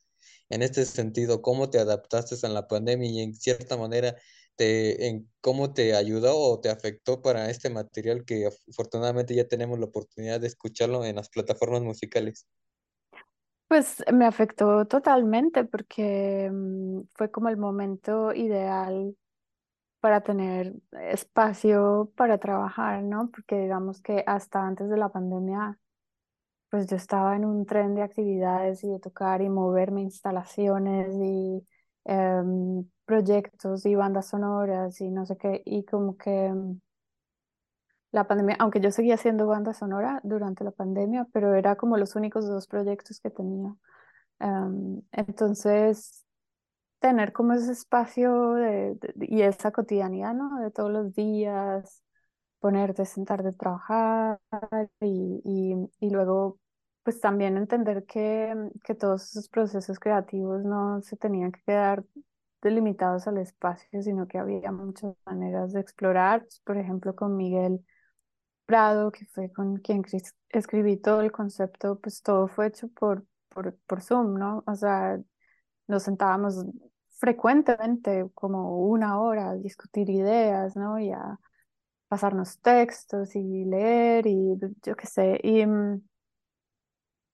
En 0.49 0.61
este 0.61 0.85
sentido, 0.85 1.41
¿cómo 1.41 1.69
te 1.69 1.79
adaptaste 1.79 2.35
en 2.45 2.53
la 2.53 2.67
pandemia 2.67 3.09
y 3.09 3.19
en 3.21 3.35
cierta 3.35 3.77
manera 3.77 4.15
te, 4.55 5.07
en 5.07 5.31
cómo 5.41 5.73
te 5.73 5.95
ayudó 5.95 6.37
o 6.37 6.59
te 6.59 6.69
afectó 6.69 7.21
para 7.21 7.49
este 7.49 7.69
material 7.69 8.25
que 8.25 8.47
af- 8.47 8.57
afortunadamente 8.69 9.33
ya 9.35 9.47
tenemos 9.47 9.79
la 9.79 9.85
oportunidad 9.85 10.39
de 10.41 10.47
escucharlo 10.47 11.05
en 11.05 11.15
las 11.17 11.29
plataformas 11.29 11.81
musicales? 11.81 12.47
Pues 13.69 14.03
me 14.11 14.25
afectó 14.25 14.85
totalmente 14.87 15.63
porque 15.63 16.49
mm, 16.51 17.01
fue 17.15 17.29
como 17.31 17.49
el 17.49 17.57
momento 17.57 18.33
ideal 18.33 19.15
para 20.01 20.21
tener 20.21 20.73
espacio 21.09 22.11
para 22.17 22.39
trabajar, 22.39 23.03
¿no? 23.03 23.31
Porque 23.31 23.57
digamos 23.61 24.01
que 24.01 24.23
hasta 24.27 24.65
antes 24.67 24.89
de 24.89 24.97
la 24.97 25.09
pandemia, 25.09 25.79
pues 26.69 26.87
yo 26.87 26.97
estaba 26.97 27.35
en 27.35 27.45
un 27.45 27.65
tren 27.65 27.95
de 27.95 28.03
actividades 28.03 28.83
y 28.83 28.89
de 28.89 28.99
tocar 28.99 29.41
y 29.41 29.49
moverme 29.49 30.01
instalaciones 30.01 31.13
y 31.21 31.67
em, 32.05 32.85
proyectos 33.05 33.85
y 33.85 33.95
bandas 33.95 34.29
sonoras 34.29 35.01
y 35.01 35.09
no 35.11 35.25
sé 35.25 35.37
qué, 35.37 35.61
y 35.65 35.85
como 35.85 36.17
que 36.17 36.51
mm, 36.53 36.81
la 38.11 38.27
pandemia, 38.27 38.55
aunque 38.59 38.79
yo 38.79 38.91
seguía 38.91 39.15
haciendo 39.15 39.47
banda 39.47 39.73
sonora 39.73 40.19
durante 40.23 40.63
la 40.63 40.71
pandemia, 40.71 41.27
pero 41.33 41.53
era 41.55 41.75
como 41.75 41.97
los 41.97 42.15
únicos 42.15 42.47
dos 42.47 42.67
proyectos 42.67 43.19
que 43.19 43.29
tenía. 43.29 43.75
Em, 44.39 45.01
entonces, 45.11 46.25
tener 46.99 47.33
como 47.33 47.53
ese 47.53 47.71
espacio 47.71 48.53
de, 48.53 48.97
y 49.21 49.41
esa 49.41 49.71
cotidianidad, 49.71 50.33
¿no? 50.33 50.59
De 50.59 50.71
todos 50.71 50.91
los 50.91 51.13
días, 51.15 52.03
ponerte, 52.59 53.05
sentarte 53.05 53.53
trabajar 53.53 54.39
y, 55.01 55.41
y, 55.45 55.75
y 56.07 56.09
luego, 56.09 56.59
pues 57.03 57.19
también 57.21 57.57
entender 57.57 58.05
que, 58.05 58.53
que 58.83 58.95
todos 58.95 59.23
esos 59.31 59.49
procesos 59.49 59.99
creativos 59.99 60.63
no 60.63 61.01
se 61.01 61.17
tenían 61.17 61.51
que 61.51 61.61
quedar 61.65 62.03
delimitados 62.61 63.27
al 63.27 63.37
espacio, 63.37 64.01
sino 64.01 64.27
que 64.27 64.37
había 64.37 64.71
muchas 64.71 65.15
maneras 65.25 65.73
de 65.73 65.79
explorar. 65.81 66.45
Por 66.65 66.77
ejemplo, 66.77 67.15
con 67.15 67.37
Miguel 67.37 67.85
Prado, 68.69 69.11
que 69.11 69.25
fue 69.25 69.51
con 69.51 69.77
quien 69.77 70.03
escribí 70.49 70.95
todo 70.97 71.21
el 71.21 71.31
concepto, 71.31 71.99
pues 71.99 72.21
todo 72.21 72.47
fue 72.47 72.67
hecho 72.67 72.87
por, 72.89 73.25
por, 73.49 73.75
por 73.87 73.99
Zoom, 74.03 74.35
¿no? 74.37 74.63
O 74.67 74.75
sea, 74.75 75.19
nos 75.87 76.03
sentábamos 76.03 76.63
frecuentemente, 77.17 78.29
como 78.35 78.85
una 78.87 79.19
hora, 79.19 79.49
a 79.49 79.55
discutir 79.55 80.11
ideas, 80.11 80.75
¿no? 80.75 80.99
Y 80.99 81.11
a 81.11 81.39
pasarnos 82.09 82.59
textos 82.61 83.35
y 83.35 83.65
leer 83.65 84.27
y 84.27 84.55
yo 84.83 84.95
qué 84.95 85.07
sé. 85.07 85.39
Y, 85.43 85.63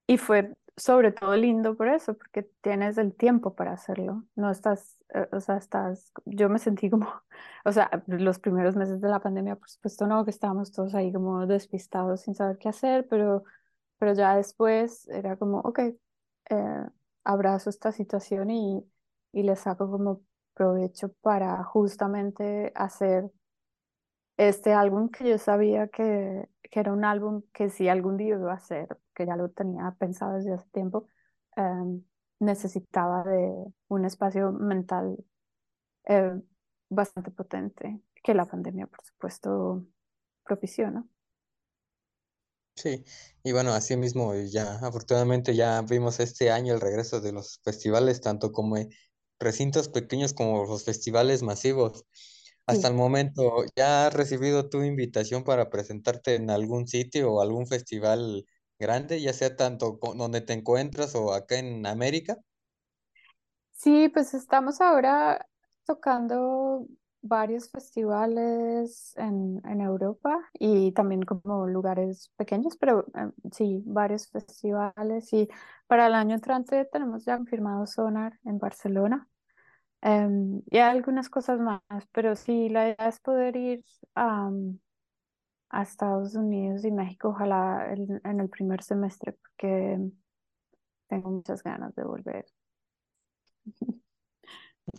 y 0.07 0.17
fue 0.17 0.53
sobre 0.77 1.11
todo 1.11 1.35
lindo 1.35 1.75
por 1.77 1.87
eso, 1.87 2.15
porque 2.17 2.43
tienes 2.61 2.97
el 2.97 3.13
tiempo 3.15 3.55
para 3.55 3.73
hacerlo. 3.73 4.25
No 4.35 4.51
estás, 4.51 4.97
eh, 5.13 5.27
o 5.31 5.39
sea, 5.39 5.57
estás, 5.57 6.11
yo 6.25 6.49
me 6.49 6.59
sentí 6.59 6.89
como, 6.89 7.07
o 7.65 7.71
sea, 7.71 7.89
los 8.07 8.39
primeros 8.39 8.75
meses 8.75 9.01
de 9.01 9.09
la 9.09 9.19
pandemia, 9.19 9.55
por 9.55 9.69
supuesto, 9.69 10.07
no, 10.07 10.25
que 10.25 10.31
estábamos 10.31 10.71
todos 10.71 10.93
ahí 10.95 11.11
como 11.13 11.45
despistados 11.47 12.21
sin 12.21 12.35
saber 12.35 12.57
qué 12.57 12.69
hacer, 12.69 13.07
pero, 13.09 13.43
pero 13.97 14.13
ya 14.13 14.35
después 14.35 15.07
era 15.09 15.37
como, 15.37 15.59
ok, 15.59 15.79
eh, 16.49 16.85
abrazo 17.23 17.69
esta 17.69 17.91
situación 17.91 18.51
y, 18.51 18.85
y 19.31 19.43
le 19.43 19.55
saco 19.55 19.89
como 19.89 20.21
provecho 20.53 21.13
para 21.21 21.63
justamente 21.63 22.71
hacer 22.75 23.31
este 24.37 24.73
álbum 24.73 25.09
que 25.09 25.29
yo 25.29 25.37
sabía 25.37 25.87
que, 25.89 26.49
que 26.63 26.79
era 26.79 26.93
un 26.93 27.05
álbum 27.05 27.43
que 27.53 27.69
si 27.69 27.89
algún 27.89 28.17
día 28.17 28.35
iba 28.35 28.51
a 28.51 28.55
hacer, 28.55 28.97
que 29.15 29.25
ya 29.25 29.35
lo 29.37 29.49
tenía 29.51 29.95
pensado 29.99 30.35
desde 30.35 30.53
hace 30.53 30.69
tiempo, 30.71 31.09
em, 31.55 32.03
necesitaba 32.39 33.23
de 33.23 33.53
un 33.89 34.05
espacio 34.05 34.51
mental 34.53 35.17
eh, 36.05 36.41
bastante 36.89 37.31
potente, 37.31 38.01
que 38.23 38.33
la 38.35 38.45
pandemia, 38.45 38.87
por 38.87 39.03
supuesto, 39.05 39.85
propició, 40.45 40.91
¿no? 40.91 41.09
Sí, 42.75 43.05
y 43.43 43.51
bueno, 43.53 43.73
así 43.73 43.95
mismo 43.95 44.33
ya 44.35 44.75
afortunadamente 44.85 45.55
ya 45.55 45.81
vimos 45.81 46.19
este 46.19 46.51
año 46.51 46.73
el 46.73 46.81
regreso 46.81 47.21
de 47.21 47.31
los 47.31 47.59
festivales, 47.63 48.19
tanto 48.21 48.51
como 48.51 48.75
recintos 49.39 49.87
pequeños 49.89 50.33
como 50.33 50.65
los 50.65 50.83
festivales 50.83 51.41
masivos. 51.41 52.05
Hasta 52.67 52.87
el 52.87 52.93
momento, 52.95 53.63
¿ya 53.75 54.07
has 54.07 54.13
recibido 54.13 54.69
tu 54.69 54.83
invitación 54.83 55.43
para 55.43 55.69
presentarte 55.69 56.35
en 56.35 56.49
algún 56.51 56.87
sitio 56.87 57.31
o 57.33 57.41
algún 57.41 57.67
festival 57.67 58.45
grande, 58.79 59.21
ya 59.21 59.33
sea 59.33 59.55
tanto 59.55 59.99
donde 60.15 60.41
te 60.41 60.53
encuentras 60.53 61.15
o 61.15 61.33
acá 61.33 61.57
en 61.59 61.85
América? 61.85 62.37
Sí, 63.71 64.09
pues 64.09 64.33
estamos 64.33 64.81
ahora 64.81 65.47
tocando 65.85 66.87
varios 67.21 67.69
festivales 67.69 69.13
en, 69.17 69.61
en 69.65 69.81
Europa 69.81 70.49
y 70.53 70.91
también 70.93 71.23
como 71.23 71.67
lugares 71.67 72.31
pequeños, 72.37 72.77
pero 72.77 73.05
eh, 73.15 73.31
sí, 73.51 73.81
varios 73.85 74.27
festivales. 74.29 75.31
Y 75.33 75.49
para 75.87 76.07
el 76.07 76.13
año 76.13 76.35
entrante 76.35 76.85
tenemos 76.85 77.25
ya 77.25 77.37
confirmado 77.37 77.85
Sonar 77.87 78.39
en 78.45 78.59
Barcelona. 78.59 79.27
Em, 80.01 80.61
y 80.71 80.77
algunas 80.79 81.29
cosas 81.29 81.59
más, 81.59 81.81
pero 82.13 82.35
sí, 82.35 82.69
la 82.69 82.89
idea 82.89 83.07
es 83.09 83.19
poder 83.19 83.55
ir 83.55 83.83
a, 84.15 84.49
a 85.69 85.83
Estados 85.83 86.35
Unidos 86.35 86.83
y 86.85 86.91
México, 86.91 87.29
ojalá 87.29 87.91
el- 87.93 88.21
en 88.23 88.39
el 88.39 88.49
primer 88.49 88.81
semestre, 88.83 89.33
porque 89.33 89.99
tengo 91.07 91.31
muchas 91.31 91.63
ganas 91.63 91.95
de 91.95 92.03
volver. 92.03 92.45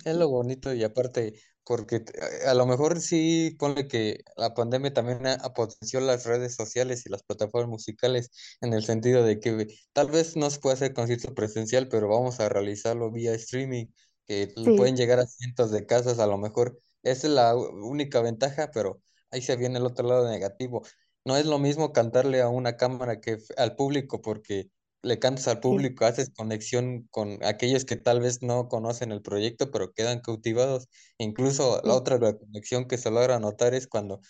Es 0.05 0.15
lo 0.17 0.29
bonito 0.29 0.73
y 0.75 0.85
aparte, 0.85 1.41
porque 1.65 2.05
a 2.47 2.55
lo 2.55 2.67
mejor 2.67 3.01
sí, 3.01 3.57
ponle 3.59 3.89
que 3.89 4.21
la 4.37 4.53
pandemia 4.55 4.93
también 4.93 5.21
potenció 5.55 6.01
las 6.01 6.25
redes 6.27 6.55
sociales 6.55 7.07
y 7.07 7.11
las 7.11 7.23
plataformas 7.23 7.69
musicales 7.71 8.31
en 8.61 8.73
el 8.75 8.85
sentido 8.85 9.25
de 9.25 9.41
que 9.41 9.67
tal 9.93 10.11
vez 10.11 10.37
no 10.37 10.51
se 10.51 10.61
puede 10.61 10.75
hacer 10.75 10.93
concierto 10.95 11.35
presencial, 11.35 11.89
pero 11.89 12.09
vamos 12.09 12.41
a 12.41 12.49
realizarlo 12.49 13.11
vía 13.13 13.35
streaming, 13.35 13.87
que 14.27 14.55
Sí. 14.57 14.73
pueden 14.77 14.97
llegar 14.97 15.19
a 15.21 15.27
cientos 15.27 15.71
de 15.71 15.87
casas, 15.87 16.19
a 16.19 16.27
lo 16.27 16.39
mejor 16.39 16.81
esa 17.03 17.27
es 17.29 17.33
la 17.35 17.55
única 17.57 18.21
ventaja, 18.21 18.71
pero 18.73 19.01
ahí 19.31 19.43
se 19.43 19.57
viene 19.57 19.79
el 19.79 19.87
otro 19.87 20.09
lado 20.09 20.29
negativo. 20.31 20.83
No 21.25 21.37
es 21.37 21.47
lo 21.47 21.59
mismo 21.59 21.93
cantarle 21.93 22.41
a 22.43 22.49
una 22.49 22.77
cámara 22.77 23.21
que 23.21 23.39
al 23.57 23.77
público, 23.77 24.21
porque 24.23 24.71
le 25.03 25.19
cantas 25.19 25.49
al 25.49 25.61
Sí. 25.69 25.77
público, 25.77 26.05
haces 26.05 26.31
conexión 26.37 27.07
con 27.11 27.45
aquellos 27.45 27.85
que 27.85 27.97
tal 27.97 28.21
vez 28.21 28.43
no 28.43 28.69
conocen 28.69 29.13
el 29.13 29.23
proyecto, 29.23 29.71
pero 29.71 29.93
quedan 29.93 30.21
cautivados. 30.21 30.89
Incluso 31.19 31.81
la 31.85 31.95
Sí. 31.95 31.97
otra 31.97 32.19
la 32.19 32.35
conexión 32.37 32.87
que 32.89 32.99
se 32.99 33.11
logra 33.11 33.39
notar 33.41 33.75
es 33.75 33.87
cuando 33.87 34.21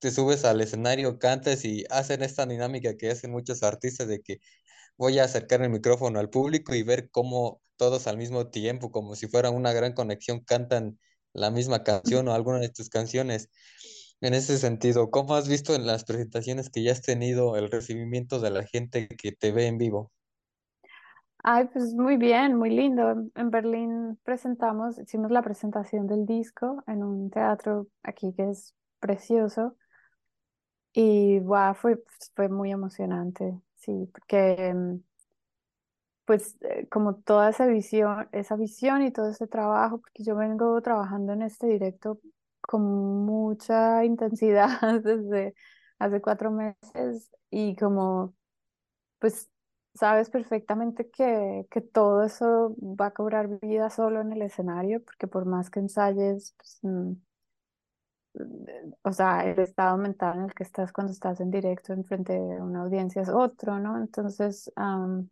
te 0.00 0.10
subes 0.10 0.44
al 0.44 0.60
escenario, 0.60 1.18
cantas 1.18 1.64
y 1.64 1.84
hacen 1.90 2.22
esta 2.22 2.46
dinámica 2.46 2.96
que 2.96 3.10
hacen 3.10 3.30
muchos 3.32 3.62
artistas 3.62 4.08
de 4.08 4.22
que 4.22 4.38
voy 4.98 5.18
a 5.20 5.24
acercar 5.26 5.62
el 5.62 5.70
micrófono 5.70 6.20
al 6.20 6.30
público 6.30 6.74
y 6.76 6.84
ver 6.84 7.10
cómo 7.12 7.62
todos 7.76 8.06
al 8.06 8.16
mismo 8.16 8.48
tiempo, 8.48 8.90
como 8.90 9.16
si 9.16 9.28
fuera 9.28 9.50
una 9.50 9.72
gran 9.72 9.92
conexión, 9.92 10.40
cantan 10.40 10.98
la 11.32 11.50
misma 11.50 11.82
canción 11.82 12.28
o 12.28 12.34
alguna 12.34 12.60
de 12.60 12.70
tus 12.70 12.88
canciones. 12.88 13.50
En 14.20 14.34
ese 14.34 14.58
sentido, 14.58 15.10
¿cómo 15.10 15.34
has 15.34 15.48
visto 15.48 15.74
en 15.74 15.86
las 15.86 16.04
presentaciones 16.04 16.70
que 16.70 16.82
ya 16.82 16.92
has 16.92 17.02
tenido 17.02 17.56
el 17.56 17.70
recibimiento 17.70 18.40
de 18.40 18.50
la 18.50 18.64
gente 18.64 19.08
que 19.08 19.32
te 19.32 19.52
ve 19.52 19.66
en 19.66 19.78
vivo? 19.78 20.12
Ay, 21.46 21.68
pues 21.70 21.92
muy 21.94 22.16
bien, 22.16 22.56
muy 22.56 22.70
lindo. 22.70 23.30
En, 23.34 23.50
Berlín 23.50 24.18
presentamos, 24.24 24.98
hicimos 24.98 25.30
la 25.30 25.42
presentación 25.42 26.06
del 26.06 26.24
disco 26.24 26.82
en 26.86 27.04
un 27.04 27.28
teatro 27.28 27.88
aquí 28.02 28.32
que 28.32 28.48
es 28.48 28.74
precioso 28.98 29.76
y 30.94 31.40
wow, 31.40 31.74
fue, 31.74 32.02
fue 32.34 32.48
muy 32.48 32.70
emocionante, 32.70 33.60
sí, 33.74 34.08
porque 34.10 34.72
mm, 34.72 35.02
pues 36.24 36.56
eh, 36.62 36.88
como 36.90 37.16
toda 37.16 37.50
esa 37.50 37.66
visión, 37.66 38.28
esa 38.32 38.56
visión 38.56 39.02
y 39.02 39.12
todo 39.12 39.28
ese 39.30 39.46
trabajo, 39.46 39.98
porque 40.00 40.24
yo 40.24 40.36
vengo 40.36 40.80
trabajando 40.82 41.32
en 41.34 41.42
este 41.42 41.66
directo 41.66 42.20
con 42.60 42.82
mucha 43.26 44.04
intensidad 44.04 44.68
desde 45.02 45.54
hace 45.98 46.20
cuatro 46.20 46.50
meses 46.50 47.30
y 47.50 47.76
como 47.76 48.34
pues 49.18 49.50
sabes 49.94 50.30
perfectamente 50.30 51.10
que, 51.10 51.66
que 51.70 51.80
todo 51.80 52.24
eso 52.24 52.76
va 52.80 53.06
a 53.06 53.10
cobrar 53.14 53.48
vida 53.60 53.90
solo 53.90 54.20
en 54.20 54.32
el 54.32 54.42
escenario, 54.42 55.02
porque 55.04 55.26
por 55.28 55.46
más 55.46 55.70
que 55.70 55.80
ensayes, 55.80 56.54
pues, 56.58 56.78
mm, 56.82 57.12
o 59.02 59.12
sea, 59.12 59.44
el 59.48 59.58
estado 59.60 59.96
mental 59.96 60.38
en 60.38 60.44
el 60.46 60.54
que 60.54 60.64
estás 60.64 60.92
cuando 60.92 61.12
estás 61.12 61.40
en 61.40 61.50
directo 61.50 61.92
enfrente 61.92 62.32
de 62.32 62.60
una 62.60 62.82
audiencia 62.82 63.22
es 63.22 63.28
otro, 63.28 63.78
¿no? 63.78 63.96
Entonces, 63.98 64.72
am, 64.76 65.28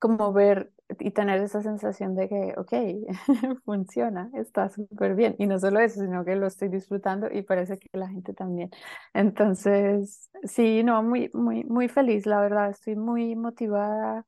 como 0.00 0.32
ver 0.32 0.72
y 0.98 1.12
tener 1.12 1.40
esa 1.42 1.62
sensación 1.62 2.16
de 2.16 2.28
que, 2.28 2.54
ok, 2.58 2.72
funciona, 3.64 4.30
está 4.34 4.68
súper 4.70 5.14
bien. 5.14 5.36
Y 5.38 5.46
no 5.46 5.58
solo 5.60 5.80
eso, 5.80 6.00
sino 6.00 6.24
que 6.24 6.36
lo 6.36 6.46
estoy 6.48 6.68
disfrutando 6.68 7.28
y 7.32 7.42
parece 7.42 7.78
que 7.78 7.88
la 7.98 8.08
gente 8.08 8.34
también. 8.34 8.70
Entonces, 9.14 10.30
sí, 10.44 10.82
no, 10.84 11.02
muy, 11.04 11.30
muy, 11.34 11.64
muy 11.64 11.88
feliz, 11.88 12.26
la 12.26 12.40
verdad, 12.40 12.70
estoy 12.70 12.96
muy 12.96 13.36
motivada, 13.36 14.26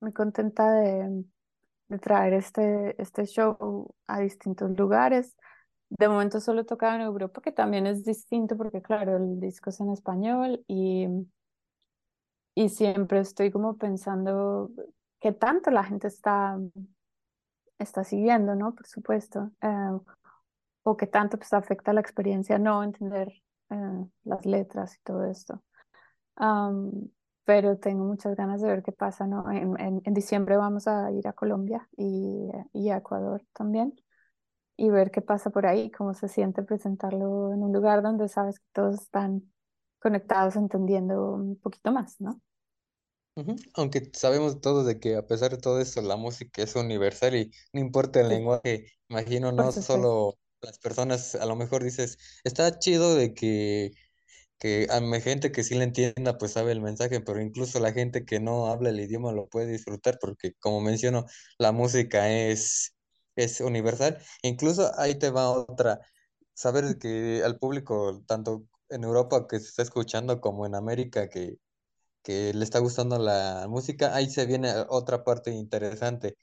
muy 0.00 0.12
contenta 0.12 0.72
de, 0.72 1.24
de 1.88 1.98
traer 1.98 2.34
este, 2.34 3.00
este 3.02 3.26
show 3.26 3.94
a 4.06 4.20
distintos 4.20 4.70
lugares. 4.78 5.36
De 5.90 6.08
momento 6.08 6.40
solo 6.40 6.62
he 6.62 6.64
tocado 6.64 6.96
en 6.96 7.02
Europa, 7.02 7.40
que 7.42 7.52
también 7.52 7.86
es 7.86 8.04
distinto 8.04 8.56
porque, 8.56 8.82
claro, 8.82 9.16
el 9.16 9.40
disco 9.40 9.70
es 9.70 9.80
en 9.80 9.90
español 9.92 10.64
y, 10.68 11.06
y 12.54 12.68
siempre 12.68 13.20
estoy 13.20 13.50
como 13.50 13.76
pensando 13.78 14.70
qué 15.20 15.32
tanto 15.32 15.70
la 15.70 15.84
gente 15.84 16.08
está, 16.08 16.58
está 17.78 18.04
siguiendo, 18.04 18.54
¿no? 18.54 18.74
Por 18.74 18.86
supuesto. 18.86 19.50
eh, 19.62 19.98
o 20.82 20.96
qué 20.96 21.06
tanto 21.06 21.36
pues, 21.38 21.52
afecta 21.52 21.92
la 21.92 22.00
experiencia 22.00 22.58
no 22.58 22.82
entender 22.82 23.28
eh, 23.70 24.06
las 24.24 24.46
letras 24.46 24.96
y 24.96 25.00
todo 25.02 25.24
esto. 25.24 25.62
Am, 26.36 26.90
pero 27.44 27.78
tengo 27.78 28.04
muchas 28.04 28.36
ganas 28.36 28.60
de 28.62 28.68
ver 28.68 28.82
qué 28.82 28.92
pasa, 28.92 29.26
¿no? 29.26 29.44
En 29.50 30.14
diciembre 30.14 30.56
vamos 30.56 30.86
a 30.86 31.10
ir 31.10 31.26
a 31.28 31.32
Colombia 31.32 31.88
y, 31.96 32.48
y 32.72 32.90
a 32.90 32.98
Ecuador 32.98 33.44
también 33.52 33.94
y 34.76 34.90
ver 34.90 35.10
qué 35.10 35.20
pasa 35.20 35.50
por 35.50 35.66
ahí, 35.66 35.90
cómo 35.90 36.14
se 36.14 36.28
siente 36.28 36.62
presentarlo 36.62 37.52
en 37.52 37.62
un 37.62 37.72
lugar 37.72 38.02
donde 38.02 38.28
sabes 38.28 38.60
que 38.60 38.66
todos 38.72 38.94
están 39.02 39.52
conectados, 40.00 40.56
entendiendo 40.56 41.34
un 41.34 41.58
poquito 41.60 41.92
más, 41.92 42.20
¿no? 42.20 42.40
Ujú, 43.40 43.56
Aunque 43.74 44.10
sabemos 44.14 44.60
todos 44.60 44.86
de 44.86 44.98
que 45.00 45.16
a 45.16 45.26
pesar 45.26 45.50
de 45.52 45.58
todo 45.58 45.80
eso, 45.80 46.02
la 46.02 46.16
música 46.16 46.62
es 46.62 46.74
universal 46.76 47.34
y 47.36 47.50
no 47.72 47.80
importa 47.80 48.20
el 48.20 48.28
Sí, 48.28 48.28
lenguaje, 48.28 48.92
imagino 49.08 49.52
por 49.54 49.66
no 49.66 49.72
supuesto. 49.72 50.10
solo 50.12 50.38
las 50.60 50.78
personas, 50.78 51.34
a 51.36 51.46
lo 51.46 51.56
mejor 51.56 51.82
dices, 51.84 52.18
está 52.44 52.78
chido 52.78 53.14
de 53.14 53.34
que 53.34 53.92
que 54.58 54.88
a 54.90 55.00
mi 55.00 55.20
gente 55.20 55.52
que 55.52 55.64
sí 55.64 55.74
le 55.76 55.84
entienda, 55.84 56.38
pues 56.38 56.52
sabe 56.52 56.72
el 56.72 56.80
mensaje, 56.82 57.20
pero 57.20 57.40
incluso 57.42 57.80
la 57.80 57.92
gente 57.92 58.24
que 58.26 58.40
no 58.40 58.68
habla 58.68 58.90
el 58.90 59.00
idioma 59.00 59.32
lo 59.32 59.48
puede 59.48 59.66
disfrutar 59.72 60.18
porque, 60.20 60.54
como 60.60 60.80
menciono, 60.82 61.26
la 61.58 61.72
música 61.72 62.30
es, 62.32 62.94
es 63.36 63.60
universal. 63.60 64.18
Incluso 64.42 64.92
ahí 65.00 65.16
te 65.18 65.30
va 65.30 65.50
otra, 65.50 66.00
saber 66.54 66.98
que 66.98 67.42
al 67.44 67.58
público, 67.58 68.22
tanto 68.26 68.66
en 68.88 69.04
Europa 69.04 69.46
que 69.48 69.58
se 69.60 69.68
está 69.68 69.82
escuchando 69.82 70.40
como 70.40 70.66
en 70.66 70.74
América, 70.74 71.28
que 71.28 71.56
que 72.22 72.52
le 72.54 72.64
está 72.64 72.78
gustando 72.78 73.18
la 73.18 73.66
música, 73.68 74.14
ahí 74.14 74.28
se 74.30 74.46
viene 74.46 74.72
otra 74.88 75.24
parte 75.24 75.50
interesante. 75.52 76.36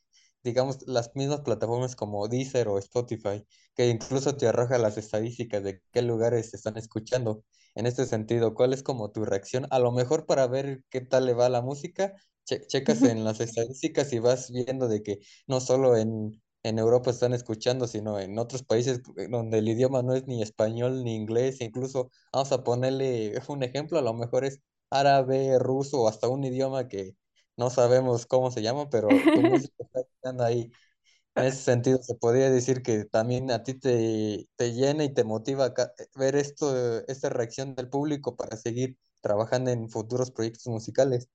Digamos, 0.44 0.80
las 0.88 1.12
mismas 1.16 1.42
plataformas 1.42 1.96
como 1.96 2.28
Deezer 2.28 2.68
o 2.70 2.78
Spotify, 2.80 3.46
que 3.76 3.88
incluso 3.90 4.36
te 4.38 4.48
arroja 4.48 4.78
las 4.78 4.98
estadísticas 4.98 5.64
de 5.64 5.82
qué 5.92 6.02
lugares 6.02 6.50
se 6.52 6.58
están 6.58 6.78
escuchando. 6.78 7.44
En 7.76 7.86
este 7.86 8.06
sentido, 8.06 8.54
¿cuál 8.54 8.74
es 8.74 8.82
como 8.84 9.12
tu 9.12 9.26
reacción? 9.26 9.68
A 9.72 9.80
lo 9.80 9.92
mejor 9.92 10.26
para 10.26 10.48
ver 10.48 10.84
qué 10.90 11.02
tal 11.02 11.26
le 11.26 11.34
va 11.34 11.50
la 11.50 11.62
música, 11.62 12.14
che- 12.46 12.66
checas 12.68 13.04
en 13.04 13.24
las 13.24 13.40
estadísticas 13.42 14.14
y 14.14 14.20
vas 14.20 14.52
viendo 14.52 14.88
de 14.88 15.04
que 15.04 15.20
no 15.48 15.60
solo 15.60 15.98
en, 15.98 16.42
en 16.64 16.80
Europa 16.80 17.12
están 17.12 17.34
escuchando, 17.34 17.88
sino 17.88 18.20
en 18.20 18.38
otros 18.40 18.64
países 18.64 19.02
donde 19.30 19.58
el 19.60 19.68
idioma 19.68 20.02
no 20.04 20.14
es 20.16 20.28
ni 20.28 20.42
español 20.42 21.04
ni 21.04 21.16
inglés, 21.16 21.62
incluso 21.62 22.10
vamos 22.32 22.52
a 22.52 22.64
ponerle 22.64 23.40
un 23.48 23.64
ejemplo, 23.64 24.00
a 24.00 24.02
lo 24.02 24.14
mejor 24.14 24.46
es 24.46 24.62
árabe, 24.90 25.58
ruso 25.60 26.02
o 26.04 26.08
hasta 26.10 26.28
un 26.30 26.44
idioma 26.44 26.88
que 26.88 27.16
no 27.58 27.70
sabemos 27.70 28.26
cómo 28.26 28.52
se 28.52 28.62
llama, 28.62 28.90
pero 28.90 29.30
tu 29.34 29.44
música 29.44 29.74
está 29.80 30.02
llegando 30.24 30.44
ahí. 30.44 30.72
En 31.36 31.46
ese 31.46 31.60
sentido, 31.64 32.00
se 32.04 32.16
podría 32.16 32.50
decir 32.52 32.82
que 32.84 33.06
también 33.06 33.52
a 33.52 33.64
ti 33.64 33.74
te, 33.76 34.50
te 34.56 34.74
llena 34.74 35.04
y 35.06 35.14
te 35.14 35.24
motiva 35.24 35.74
ca- 35.74 35.94
ver 36.16 36.36
esto, 36.36 37.00
esta 37.08 37.30
reacción 37.30 37.76
del 37.76 37.90
público 37.90 38.36
para 38.36 38.58
seguir 38.58 38.98
trabajando 39.22 39.72
en 39.72 39.90
futuros 39.90 40.32
proyectos 40.32 40.68
musicales. 40.68 41.30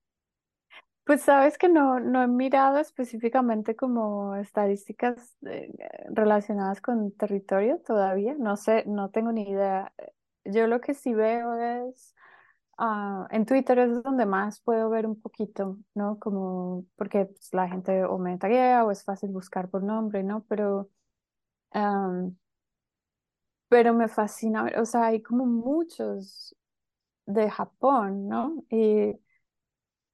Pues 1.05 1.23
sabes 1.23 1.59
que 1.59 1.69
no, 1.69 1.99
no 2.01 2.23
he 2.23 2.29
mirado 2.29 2.79
específicamente 2.79 3.75
como 3.75 4.37
estadísticas 4.37 5.37
eh, 5.47 5.73
relacionadas 6.11 6.81
con 6.81 7.11
territorio 7.17 7.81
todavía. 7.85 8.35
No 8.39 8.57
sé, 8.57 8.85
no 8.87 9.11
tengo 9.11 9.33
ni 9.33 9.43
idea. 9.51 9.93
Yo 10.45 10.67
lo 10.69 10.81
que 10.81 10.95
sí 10.95 11.13
veo 11.13 11.57
es, 11.89 12.15
ah, 12.83 13.29
en 13.31 13.47
Twitter 13.47 13.79
es 13.81 14.03
donde 14.05 14.27
más 14.27 14.61
puedo 14.61 14.91
ver 14.91 15.07
un 15.07 15.21
poquito, 15.21 15.79
¿no? 15.95 16.19
Como, 16.21 16.87
porque 16.97 17.27
pues, 17.27 17.55
la 17.55 17.69
gente 17.69 18.05
o 18.05 18.19
me 18.19 18.39
taguea 18.39 18.85
o 18.85 18.91
es 18.93 19.05
fácil 19.05 19.31
buscar 19.31 19.71
por 19.71 19.83
nombre, 19.85 20.23
¿no? 20.25 20.45
Pero, 20.49 20.91
pero 23.69 23.95
me 23.95 24.09
fascina, 24.09 24.71
o 24.81 24.85
sea, 24.85 25.07
hay 25.07 25.23
como 25.23 25.47
muchos 25.47 26.55
de 27.27 27.51
Japón, 27.51 28.29
¿no? 28.29 28.65
Y, 28.71 29.19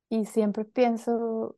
y 0.08 0.24
siempre 0.26 0.64
pienso 0.64 1.56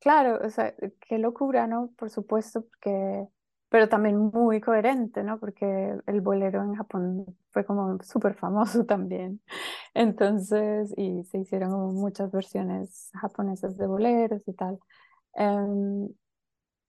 Claro, 0.00 0.40
o 0.46 0.50
sea, 0.50 0.74
qué 1.00 1.18
locura, 1.18 1.66
¿no? 1.66 1.92
Por 1.98 2.10
supuesto, 2.10 2.62
porque, 2.66 3.26
pero 3.72 3.88
también 3.90 4.18
muy 4.32 4.60
coherente, 4.60 5.24
¿no? 5.24 5.40
Porque 5.40 5.96
el 6.06 6.22
bolero 6.22 6.62
en 6.62 6.76
Japón 6.76 7.26
fue 7.52 7.66
como 7.66 7.98
súper 8.04 8.34
famoso 8.36 8.86
también. 8.86 9.42
Entonces, 9.94 10.94
y 10.98 11.24
se 11.26 11.38
hicieron 11.40 11.94
muchas 11.96 12.32
versiones 12.32 13.10
japonesas 13.20 13.76
de 13.78 13.86
boleros 13.88 14.42
y 14.48 14.54
tal. 14.54 14.80
Em, 15.34 16.08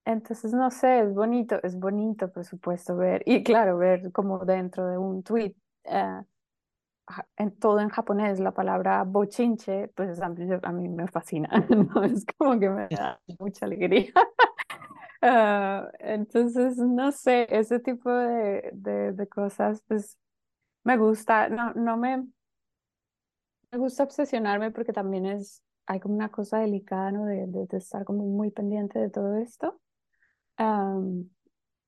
entonces, 0.05 0.53
no 0.53 0.71
sé, 0.71 1.01
es 1.01 1.13
bonito, 1.13 1.59
es 1.63 1.79
bonito, 1.79 2.31
por 2.31 2.45
supuesto, 2.45 2.95
ver, 2.97 3.23
y 3.25 3.43
claro, 3.43 3.77
ver 3.77 4.11
como 4.13 4.39
dentro 4.45 4.87
de 4.87 4.97
un 4.97 5.23
tweet, 5.23 5.55
ja- 7.07 7.27
en 7.37 7.51
todo 7.59 7.79
en 7.79 7.89
japonés, 7.89 8.39
la 8.39 8.51
palabra 8.53 9.03
bochinche, 9.03 9.89
pues 9.95 10.21
a 10.21 10.29
mí, 10.29 10.47
a 10.61 10.71
mí 10.71 10.87
me 10.89 11.07
fascina, 11.07 11.49
¿no? 11.69 12.03
Es 12.03 12.25
como 12.37 12.59
que 12.59 12.69
me 12.69 12.87
da 12.89 13.21
mucha 13.39 13.65
alegría. 13.65 14.13
Ah, 15.25 15.89
entonces, 15.99 16.77
no 16.77 17.11
sé, 17.13 17.47
ese 17.49 17.79
tipo 17.79 18.11
de, 18.11 18.69
de, 18.73 19.13
de 19.13 19.27
cosas, 19.27 19.81
pues 19.87 20.17
me 20.83 20.97
gusta, 20.97 21.49
no, 21.49 21.73
no 21.75 21.97
me, 21.97 22.27
me 23.71 23.77
gusta 23.79 24.03
obsesionarme 24.03 24.71
porque 24.71 24.93
también 24.93 25.25
es, 25.25 25.63
hay 25.85 25.99
como 25.99 26.15
una 26.15 26.29
cosa 26.29 26.59
delicada, 26.59 27.11
¿no? 27.11 27.25
De, 27.25 27.45
de, 27.47 27.77
estar 27.77 28.03
como 28.05 28.25
muy 28.25 28.51
pendiente 28.51 28.99
de 28.99 29.09
todo 29.09 29.37
esto. 29.37 29.79
Am, 30.57 31.29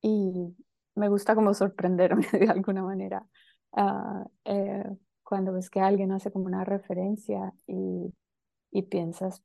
y 0.01 0.55
me 0.95 1.09
gusta 1.09 1.35
como 1.35 1.53
sorprenderme 1.53 2.27
de 2.33 2.49
alguna 2.49 2.83
manera. 2.83 3.27
ah, 3.73 4.25
eh, 4.45 4.85
cuando 5.23 5.53
ves 5.53 5.69
que 5.69 5.81
alguien 5.81 6.11
hace 6.11 6.31
como 6.31 6.45
una 6.47 6.65
referencia 6.65 7.53
y, 7.67 8.13
y 8.71 8.83
piensas, 8.83 9.43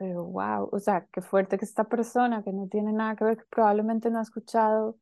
pero 0.00 0.24
wow, 0.24 0.70
o 0.72 0.78
sea, 0.78 1.06
qué 1.12 1.20
fuerte 1.20 1.58
que 1.58 1.66
esta 1.66 1.84
persona 1.84 2.42
que 2.42 2.54
no 2.54 2.68
tiene 2.68 2.90
nada 2.90 3.16
que 3.16 3.24
ver, 3.24 3.36
que 3.36 3.44
probablemente 3.50 4.08
no 4.10 4.18
ha 4.18 4.22
escuchado 4.22 4.98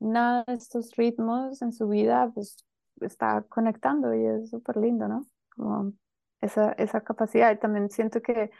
nada 0.00 0.42
de 0.48 0.54
estos 0.54 0.96
ritmos 0.96 1.62
en 1.62 1.72
su 1.72 1.88
vida, 1.88 2.28
pues 2.34 2.56
está 3.00 3.42
conectando 3.48 4.12
y 4.12 4.26
es 4.26 4.50
súper 4.50 4.78
lindo, 4.78 5.06
¿no? 5.06 5.26
Como 5.54 5.92
esa, 6.40 6.72
esa 6.72 7.02
capacidad. 7.02 7.52
Y 7.52 7.58
también 7.60 7.88
siento 7.88 8.20
que 8.20 8.50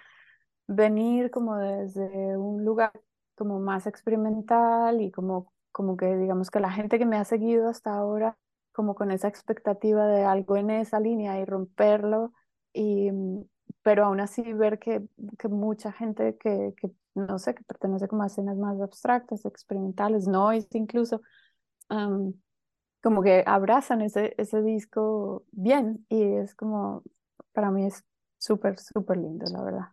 venir 0.68 1.32
como 1.32 1.56
desde 1.56 2.36
un 2.36 2.64
lugar 2.64 2.92
como 3.34 3.58
más 3.58 3.88
experimental 3.88 5.00
y 5.00 5.10
como, 5.10 5.52
como 5.72 5.96
que 5.96 6.16
digamos 6.16 6.50
que 6.52 6.60
la 6.60 6.70
gente 6.70 6.96
que 7.00 7.06
me 7.06 7.16
ha 7.16 7.24
seguido 7.24 7.68
hasta 7.68 7.92
ahora, 7.92 8.38
como 8.70 8.94
con 8.94 9.10
esa 9.10 9.26
expectativa 9.26 10.06
de 10.06 10.22
algo 10.24 10.56
en 10.56 10.70
esa 10.70 11.00
línea 11.00 11.40
y 11.40 11.44
romperlo, 11.44 12.32
y, 12.72 13.10
pero 13.82 14.04
aún 14.04 14.20
así 14.20 14.52
ver 14.52 14.78
que, 14.78 15.02
que 15.38 15.48
mucha 15.48 15.92
gente 15.92 16.36
que, 16.38 16.74
que, 16.76 16.90
no 17.14 17.38
sé, 17.38 17.54
que 17.54 17.64
pertenece 17.64 18.08
como 18.08 18.22
a 18.22 18.26
escenas 18.26 18.56
más 18.56 18.80
abstractas, 18.80 19.44
experimentales, 19.44 20.26
noise 20.26 20.68
incluso, 20.72 21.20
um, 21.90 22.32
como 23.02 23.22
que 23.22 23.42
abrazan 23.46 24.00
ese, 24.02 24.34
ese 24.38 24.62
disco 24.62 25.44
bien 25.50 26.06
y 26.08 26.22
es 26.22 26.54
como, 26.54 27.02
para 27.52 27.70
mí 27.70 27.86
es 27.86 28.04
súper, 28.38 28.78
súper 28.78 29.16
lindo, 29.18 29.46
la 29.50 29.62
verdad. 29.62 29.88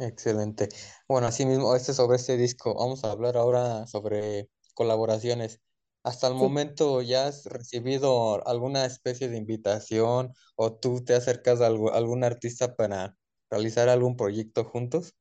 Excelente. 0.00 0.68
Bueno, 1.06 1.26
así 1.26 1.44
mismo, 1.44 1.74
este 1.76 1.92
sobre 1.92 2.16
este 2.16 2.36
disco, 2.36 2.74
vamos 2.74 3.04
a 3.04 3.10
hablar 3.12 3.36
ahora 3.36 3.86
sobre 3.86 4.48
colaboraciones. 4.74 5.60
Hasta 6.04 6.28
el 6.28 6.34
momento, 6.34 7.02
¿ya 7.02 7.26
has 7.26 7.44
recibido 7.46 8.46
alguna 8.46 8.84
especie 8.86 9.28
de 9.28 9.36
invitación 9.38 10.32
o 10.56 10.74
tú 10.78 11.04
te 11.04 11.14
acercas 11.14 11.60
a 11.60 11.68
algu- 11.70 11.92
algún 11.92 12.22
artista 12.24 12.76
para 12.76 13.16
realizar 13.50 13.88
algún 13.88 14.16
proyecto 14.16 14.64
juntos? 14.64 15.14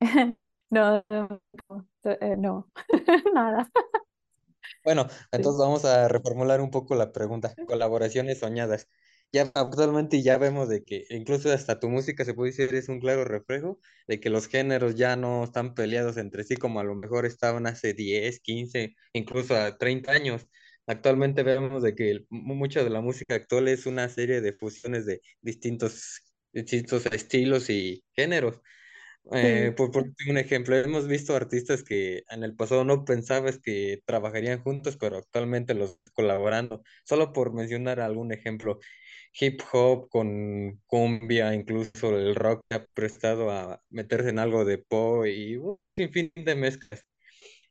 No, 0.72 1.04
no, 1.10 1.40
no, 1.68 1.88
eh, 2.04 2.36
no, 2.36 2.70
nada. 3.34 3.68
Bueno, 4.84 5.08
Sí. 5.10 5.26
entonces 5.32 5.58
vamos 5.60 5.84
a 5.84 6.08
reformular 6.08 6.60
un 6.60 6.70
poco 6.70 6.94
la 6.94 7.12
pregunta. 7.12 7.54
Colaboraciones 7.64 8.38
soñadas. 8.40 8.88
Ya 9.32 9.42
actualmente 9.54 10.22
ya 10.22 10.38
vemos 10.38 10.68
de 10.68 10.82
que 10.82 11.04
incluso 11.10 11.52
hasta 11.52 11.78
tu 11.78 11.88
música 11.88 12.24
se 12.24 12.34
puede 12.34 12.50
decir 12.50 12.74
es 12.74 12.88
un 12.88 12.98
claro 12.98 13.24
reflejo 13.24 13.78
de 14.08 14.18
que 14.18 14.28
los 14.28 14.48
géneros 14.48 14.96
ya 14.96 15.14
no 15.14 15.44
están 15.44 15.74
peleados 15.74 16.16
entre 16.16 16.42
sí 16.42 16.56
como 16.56 16.80
a 16.80 16.84
lo 16.84 16.96
mejor 16.96 17.26
estaban 17.26 17.66
hace 17.68 17.94
10, 17.94 18.40
15, 18.40 18.96
incluso 19.12 19.54
a 19.54 19.78
30 19.78 20.12
años. 20.12 20.48
Actualmente 20.86 21.44
vemos 21.44 21.82
de 21.84 21.94
que 21.94 22.24
mucha 22.30 22.82
de 22.82 22.90
la 22.90 23.00
música 23.00 23.36
actual 23.36 23.68
es 23.68 23.86
una 23.86 24.08
serie 24.08 24.40
de 24.40 24.52
fusiones 24.52 25.06
de 25.06 25.20
distintos, 25.40 26.22
distintos 26.52 27.06
estilos 27.06 27.70
y 27.70 28.04
géneros. 28.16 28.60
Eh, 29.32 29.72
Sí, 29.72 29.76
por, 29.76 29.90
por 29.92 30.04
un 30.28 30.38
ejemplo, 30.38 30.76
hemos 30.76 31.06
visto 31.06 31.36
artistas 31.36 31.84
que 31.84 32.24
en 32.30 32.42
el 32.42 32.56
pasado 32.56 32.84
no 32.84 33.04
pensabas 33.04 33.60
que 33.60 34.02
trabajarían 34.04 34.62
juntos, 34.62 34.96
pero 34.96 35.18
actualmente 35.18 35.74
los 35.74 36.00
colaborando. 36.14 36.82
Solo 37.04 37.32
por 37.32 37.52
mencionar 37.54 38.00
algún 38.00 38.32
ejemplo, 38.32 38.80
hip 39.38 39.60
hop 39.72 40.08
con 40.10 40.80
cumbia, 40.86 41.54
incluso 41.54 42.16
el 42.18 42.34
rock 42.34 42.62
se 42.70 42.76
ha 42.76 42.86
prestado 42.94 43.50
a 43.50 43.82
meterse 43.90 44.30
en 44.30 44.38
algo 44.38 44.64
de 44.64 44.78
pop 44.78 45.26
y 45.26 45.56
un 45.56 45.78
sinfín 45.96 46.32
de 46.36 46.54
mezclas. 46.56 47.06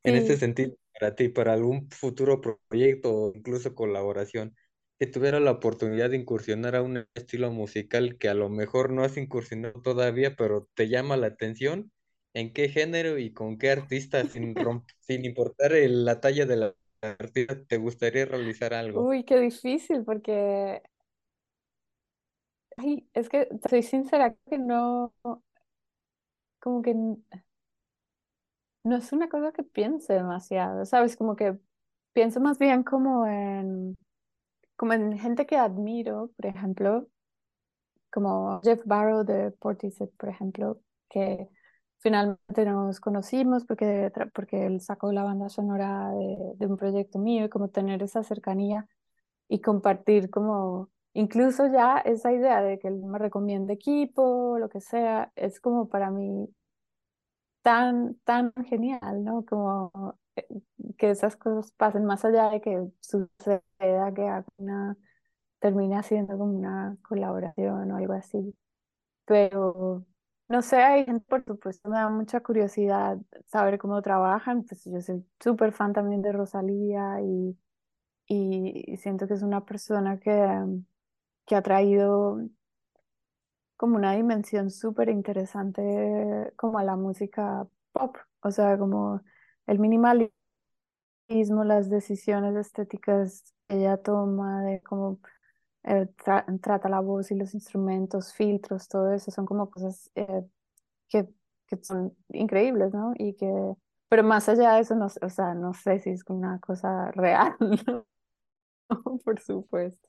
En 0.04 0.16
este 0.16 0.38
sí. 0.38 0.38
sentido, 0.38 0.76
para 1.00 1.16
ti, 1.16 1.30
para 1.30 1.54
algún 1.54 1.90
futuro 1.92 2.42
proyecto 2.42 3.14
o 3.14 3.34
incluso 3.36 3.76
colaboración, 3.76 4.56
que 5.00 5.08
tuviera 5.08 5.40
la 5.40 5.52
oportunidad 5.52 6.10
de 6.10 6.18
incursionar 6.18 6.76
a 6.76 6.82
un 6.82 7.06
estilo 7.16 7.52
musical 7.52 8.18
que 8.18 8.30
a 8.30 8.34
lo 8.34 8.50
mejor 8.50 8.92
no 8.92 9.04
has 9.04 9.18
incursionado 9.18 9.82
todavía, 9.82 10.36
pero 10.36 10.70
te 10.76 10.90
llama 10.90 11.18
la 11.18 11.28
atención, 11.28 11.92
¿en 12.34 12.54
qué 12.54 12.70
género 12.70 13.18
y 13.18 13.34
con 13.34 13.58
qué 13.58 13.72
artista, 13.72 14.26
sin 14.26 14.58
sin 15.00 15.26
importar 15.26 15.74
el- 15.74 16.06
la 16.06 16.20
talla 16.22 16.46
de 16.46 16.56
la 16.58 16.76
artista, 17.02 17.64
te 17.66 17.78
gustaría 17.78 18.26
realizar 18.26 18.74
algo? 18.74 19.10
Uy, 19.10 19.24
qué 19.24 19.40
difícil 19.40 20.04
porque, 20.04 20.82
ay, 22.80 23.08
es 23.14 23.30
que 23.30 23.48
soy 23.70 23.84
sincera 23.84 24.36
que 24.50 24.58
no, 24.58 25.14
como 26.60 26.82
que 26.82 26.94
no 28.84 28.96
es 28.98 29.12
una 29.14 29.30
cosa 29.30 29.52
que 29.52 29.64
piense 29.64 30.14
demasiado, 30.14 30.86
¿sabes? 30.86 31.16
Como 31.18 31.36
que 31.36 31.58
pienso 32.14 32.40
más 32.42 32.58
bien 32.60 32.84
como 32.84 33.28
en, 33.28 33.96
como 34.78 34.94
en 34.94 35.18
gente 35.20 35.46
que 35.46 35.58
admiro, 35.58 36.32
por 36.38 36.48
ejemplo, 36.48 37.08
como 38.12 38.62
Jeff 38.64 38.82
Barrow 38.86 39.24
de 39.24 39.52
Portishead, 39.52 40.10
por 40.18 40.30
ejemplo, 40.30 40.82
que 41.10 41.50
finalmente 42.00 42.66
nos 42.66 43.00
conocimos 43.00 43.66
porque, 43.66 44.12
porque 44.34 44.66
él 44.66 44.82
sacó 44.82 45.12
la 45.12 45.24
banda 45.24 45.50
sonora 45.50 46.10
de 46.12 46.66
un 46.66 46.78
proyecto 46.78 47.20
mío 47.20 47.46
y 47.46 47.50
como 47.50 47.70
tener 47.70 48.02
esa 48.04 48.24
cercanía 48.24 48.88
y 49.50 49.62
compartir 49.62 50.30
como 50.30 50.90
incluso 51.14 51.68
ya 51.68 52.00
esa 52.00 52.32
idea 52.34 52.62
de 52.62 52.80
que 52.80 52.88
él 52.90 52.96
me 53.04 53.20
recomiende 53.20 53.74
equipo, 53.74 54.58
lo 54.60 54.70
que 54.70 54.82
sea, 54.82 55.32
es 55.36 55.60
como 55.60 55.90
para 55.90 56.12
mí 56.12 56.48
tan, 57.62 58.16
tan 58.24 58.54
genial, 58.70 59.24
¿no? 59.24 59.46
Como 59.46 60.18
eh, 60.36 60.48
que 60.98 61.12
esas 61.12 61.36
cosas 61.36 61.72
pasen 61.74 62.06
más 62.06 62.26
allá 62.26 62.50
de 62.50 62.62
que 62.62 62.88
suceda 63.02 64.14
que 64.16 64.28
alguna 64.28 64.98
termine 65.60 66.02
siendo 66.04 66.38
como 66.38 66.58
una 66.58 66.98
colaboración 67.04 67.92
o 67.92 67.98
algo 67.98 68.14
así. 68.14 68.56
Pero 69.26 70.06
no 70.50 70.62
sé, 70.62 70.78
hay 70.78 71.06
gente, 71.06 71.26
por 71.28 71.46
supuesto, 71.46 71.90
me 71.90 71.98
da 71.98 72.10
mucha 72.10 72.42
curiosidad 72.42 73.20
saber 73.48 73.78
cómo 73.80 74.02
trabajan. 74.02 74.64
Pues 74.66 74.84
yo 74.86 75.02
soy 75.02 75.26
súper 75.40 75.74
fan 75.74 75.94
también 75.94 76.22
de 76.22 76.32
Rosalía 76.34 77.22
y, 77.22 77.58
y 78.28 78.98
siento 78.98 79.28
que 79.28 79.34
es 79.36 79.44
una 79.44 79.66
persona 79.66 80.20
que, 80.20 80.32
que 81.50 81.58
ha 81.58 81.64
traído 81.64 82.40
como 83.78 83.96
una 83.98 84.14
dimensión 84.16 84.70
súper 84.72 85.10
interesante 85.10 85.82
como 86.58 86.80
a 86.80 86.84
la 86.84 86.96
música 86.96 87.68
pop. 87.92 88.18
O 88.42 88.52
sea, 88.52 88.78
como 88.78 89.22
el 89.68 89.80
minimalismo, 89.80 90.34
las 91.66 91.90
decisiones 91.90 92.56
estéticas 92.56 93.44
que 93.68 93.78
ella 93.78 93.98
toma, 93.98 94.64
de 94.64 94.82
cómo 94.82 95.20
eh, 95.84 96.08
tra- 96.26 96.46
trata 96.62 96.90
la 96.90 97.00
voz 97.02 97.32
y 97.32 97.36
los 97.36 97.54
instrumentos, 97.54 98.34
filtros, 98.34 98.88
todo 98.88 99.14
eso, 99.14 99.32
son 99.32 99.46
como 99.46 99.70
cosas 99.72 100.12
eh, 100.16 100.46
que, 101.10 101.28
que 101.68 101.78
son 101.84 102.16
increíbles, 102.30 102.94
¿no? 102.94 103.14
Y 103.18 103.36
que, 103.36 103.48
pero 104.10 104.24
más 104.24 104.50
allá 104.50 104.74
de 104.76 104.82
eso, 104.82 104.96
no, 104.96 105.08
o 105.08 105.30
sea, 105.30 105.56
no 105.56 105.74
sé 105.74 106.00
si 106.00 106.12
es 106.12 106.24
una 106.30 106.60
cosa 106.62 107.12
real, 107.14 107.56
¿no? 107.88 108.06
Por 109.24 109.40
supuesto. 109.42 110.09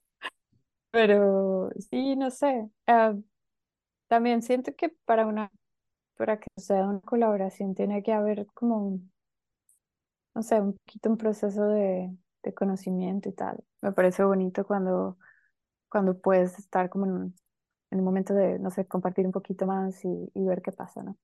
Pero 0.90 1.70
sí, 1.90 2.16
no 2.16 2.30
sé. 2.30 2.68
Ah, 2.86 3.14
también 4.08 4.42
siento 4.42 4.74
que 4.76 4.90
para 4.90 5.26
una, 5.26 5.52
para 6.16 6.40
que 6.40 6.48
sea 6.58 6.84
una 6.88 7.00
colaboración 7.02 7.74
tiene 7.74 8.02
que 8.04 8.12
haber 8.12 8.46
como, 8.54 8.78
un- 8.88 9.12
no 10.34 10.42
sé, 10.42 10.60
un 10.60 10.74
poquito 10.74 11.10
un 11.10 11.16
proceso 11.18 11.64
de, 11.68 12.16
de 12.42 12.54
conocimiento 12.54 13.28
y 13.28 13.32
tal. 13.32 13.64
Me 13.80 13.92
parece 13.92 14.24
bonito 14.24 14.64
cuando, 14.66 15.18
cuando 15.90 16.20
puedes 16.20 16.58
estar 16.58 16.90
como 16.90 17.06
en, 17.06 17.12
un- 17.12 17.36
en 17.92 18.00
un 18.00 18.06
momento 18.06 18.34
de, 18.34 18.58
no 18.58 18.70
sé, 18.70 18.86
compartir 18.88 19.26
un 19.26 19.32
poquito 19.32 19.66
más 19.66 20.04
y, 20.04 20.30
y 20.34 20.44
ver 20.46 20.62
qué 20.62 20.72
pasa, 20.72 21.02
¿no? 21.04 21.18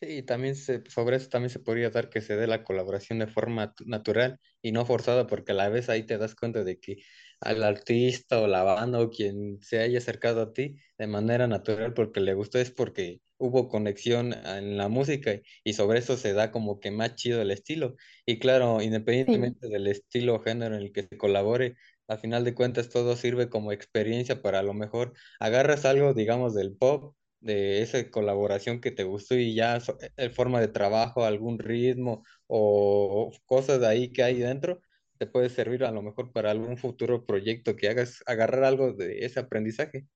Sí, 0.00 0.22
también 0.22 0.54
se, 0.54 0.84
sobre 0.88 1.16
eso 1.16 1.28
también 1.28 1.50
se 1.50 1.58
podría 1.58 1.90
dar 1.90 2.08
que 2.08 2.20
se 2.20 2.36
dé 2.36 2.46
la 2.46 2.62
colaboración 2.62 3.18
de 3.18 3.26
forma 3.26 3.74
tu- 3.74 3.84
natural 3.84 4.38
y 4.62 4.70
no 4.70 4.86
forzada, 4.86 5.26
porque 5.26 5.50
a 5.52 5.54
la 5.56 5.68
vez 5.70 5.88
ahí 5.88 6.04
te 6.06 6.18
das 6.18 6.36
cuenta 6.36 6.62
de 6.62 6.78
que 6.78 6.98
al 7.40 7.62
artista 7.62 8.40
o 8.40 8.46
la 8.46 8.62
banda 8.64 9.00
o 9.00 9.10
quien 9.10 9.60
se 9.62 9.80
haya 9.80 9.98
acercado 9.98 10.42
a 10.42 10.52
ti 10.52 10.76
de 10.98 11.06
manera 11.06 11.46
natural 11.46 11.94
porque 11.94 12.20
le 12.20 12.34
gustó 12.34 12.58
es 12.58 12.70
porque 12.70 13.20
hubo 13.38 13.68
conexión 13.68 14.32
en 14.34 14.76
la 14.76 14.88
música 14.88 15.40
y, 15.64 15.72
sobre 15.74 16.00
eso 16.00 16.16
se 16.16 16.32
da 16.32 16.50
como 16.50 16.80
que 16.80 16.90
más 16.90 17.14
chido 17.14 17.40
el 17.40 17.50
estilo. 17.52 17.94
Y 18.26 18.38
claro, 18.38 18.82
Sí, 19.26 19.34
independientemente 19.40 19.68
del 19.68 19.86
estilo 19.86 20.34
o 20.36 20.40
género 20.42 20.74
en 20.76 20.82
el 20.82 20.92
que 20.92 21.04
se 21.04 21.16
colabore, 21.16 21.76
al 22.08 22.18
final 22.18 22.44
de 22.44 22.54
cuentas 22.54 22.88
todo 22.90 23.16
sirve 23.16 23.48
como 23.48 23.72
experiencia 23.72 24.42
para 24.42 24.60
a 24.60 24.62
lo 24.62 24.74
mejor 24.74 25.12
agarras 25.40 25.84
algo, 25.84 26.14
digamos, 26.14 26.54
del 26.54 26.76
pop 26.76 27.14
de 27.40 27.82
esa 27.82 28.10
colaboración 28.10 28.80
que 28.80 28.90
te 28.90 29.04
gustó 29.04 29.36
y 29.36 29.54
ya 29.54 29.80
so- 29.80 29.96
el 30.16 30.30
forma 30.32 30.60
de 30.60 30.68
trabajo, 30.68 31.24
algún 31.24 31.58
ritmo 31.58 32.24
o 32.46 33.32
cosas 33.46 33.80
de 33.80 33.86
ahí 33.86 34.12
que 34.12 34.22
hay 34.22 34.36
dentro, 34.38 34.80
te 35.18 35.26
puede 35.26 35.50
servir 35.50 35.84
a 35.84 35.92
lo 35.92 36.02
mejor 36.02 36.32
para 36.32 36.50
algún 36.50 36.78
futuro 36.78 37.26
proyecto 37.26 37.76
que 37.76 37.88
hagas, 37.88 38.22
agarrar 38.26 38.64
algo 38.64 38.92
de 38.92 39.24
ese 39.26 39.40
aprendizaje. 39.40 40.06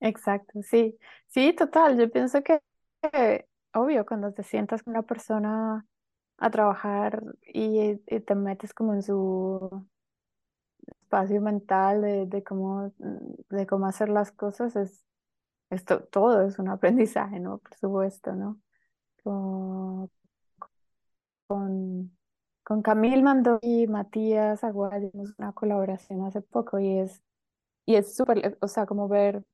exacto, 0.00 0.60
sí. 0.62 0.98
Sí, 1.28 1.52
total. 1.54 1.98
Yo 1.98 2.10
pienso 2.10 2.42
que, 2.42 2.60
que, 3.02 3.46
obvio, 3.74 4.06
cuando 4.06 4.32
te 4.32 4.42
sientas 4.42 4.82
con 4.82 4.92
una 4.94 5.02
persona 5.02 5.86
a 6.38 6.50
trabajar 6.50 7.22
y, 7.42 8.00
y 8.06 8.20
te 8.20 8.34
metes 8.34 8.74
como 8.74 8.94
en 8.94 9.02
su 9.02 9.88
espacio 10.86 11.40
mental 11.40 12.02
de, 12.02 12.26
de 12.26 12.42
cómo, 12.44 12.92
de 13.50 13.66
cómo 13.66 13.86
hacer 13.86 14.08
las 14.08 14.32
cosas, 14.32 14.76
es 14.76 15.04
esto 15.70 16.04
todo 16.04 16.42
es 16.46 16.58
un 16.58 16.68
aprendizaje, 16.68 17.40
¿no? 17.40 17.58
Por 17.58 17.74
supuesto, 17.76 18.34
¿no? 18.34 18.60
Con, 21.46 22.17
con 22.68 22.82
Camil 22.82 23.22
Mandó 23.24 23.60
y 23.62 23.88
Matías 23.88 24.64
Aguayo 24.64 25.10
una 25.38 25.52
colaboración 25.54 26.24
hace 26.26 26.42
poco 26.42 26.80
y 26.80 26.98
es, 27.00 27.22
y 27.86 27.96
es 27.96 28.16
súper, 28.16 28.58
o 28.62 28.68
sea, 28.68 28.86
como 28.86 29.08
ver 29.08 29.44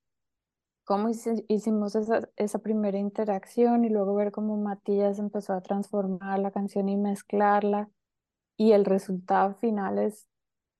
cómo 0.84 1.08
hici- 1.10 1.44
hicimos 1.48 1.94
esa, 1.96 2.28
esa 2.36 2.58
primera 2.60 2.98
interacción 2.98 3.84
y 3.84 3.90
luego 3.90 4.14
ver 4.14 4.32
cómo 4.32 4.56
Matías 4.56 5.18
empezó 5.18 5.52
a 5.54 5.62
transformar 5.62 6.38
la 6.40 6.50
canción 6.52 6.88
y 6.88 6.96
mezclarla 6.96 7.90
y 8.56 8.72
el 8.72 8.84
resultado 8.86 9.54
final 9.56 9.98
es 9.98 10.28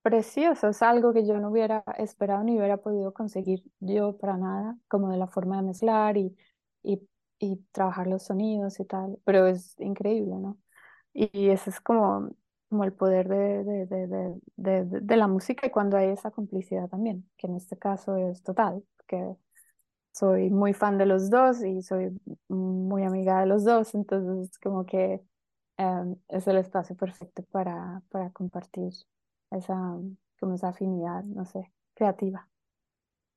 precioso, 0.03 0.69
es 0.69 0.81
algo 0.83 1.13
que 1.13 1.25
yo 1.27 1.39
no 1.39 1.49
hubiera 1.51 1.83
esperado 1.99 2.43
ni 2.43 2.57
hubiera 2.57 2.77
podido 2.77 3.13
conseguir 3.13 3.63
yo 3.81 4.17
para 4.17 4.37
nada, 4.37 4.77
como 4.89 5.09
de 5.11 5.17
la 5.17 5.27
forma 5.27 5.57
de 5.57 5.63
mezclar 5.63 6.17
y, 6.17 6.35
y, 6.83 7.01
y 7.39 7.57
trabajar 7.73 8.07
los 8.07 8.23
sonidos 8.25 8.79
y 8.79 8.85
tal, 8.85 9.19
pero 9.25 9.47
es 9.47 9.79
increíble, 9.79 10.37
¿no? 10.37 10.57
Y, 11.15 11.49
ese 11.51 11.71
es 11.71 11.81
como, 11.81 12.31
como 12.69 12.85
el 12.85 12.93
poder 12.93 13.29
de, 13.29 13.65
de, 13.65 13.87
de, 13.87 14.07
de, 14.07 14.41
de, 14.57 14.85
de- 14.85 15.01
de 15.01 15.17
la 15.17 15.27
música 15.29 15.67
y 15.67 15.71
cuando 15.71 15.97
hay 15.97 16.09
esa 16.11 16.31
complicidad 16.31 16.89
también, 16.89 17.29
que 17.37 17.47
en 17.47 17.57
este 17.57 17.77
caso 17.79 18.17
es 18.17 18.43
total, 18.43 18.85
que 19.07 19.35
soy 20.13 20.49
muy 20.49 20.73
fan 20.73 20.97
de 20.97 21.05
los 21.07 21.29
dos 21.29 21.63
y 21.63 21.81
soy 21.83 22.19
muy 22.49 23.03
amiga 23.03 23.41
de 23.41 23.47
los 23.47 23.65
dos, 23.65 23.95
entonces 23.95 24.57
como 24.59 24.85
que 24.85 25.21
em, 25.77 26.17
es 26.29 26.47
el 26.47 26.57
espacio 26.57 26.95
perfecto 26.97 27.43
para, 27.51 28.01
para 28.09 28.31
compartir 28.31 28.91
esa, 29.51 29.75
como 30.39 30.55
esa 30.55 30.69
afinidad, 30.69 31.23
no 31.25 31.45
sé, 31.45 31.71
creativa. 31.95 32.49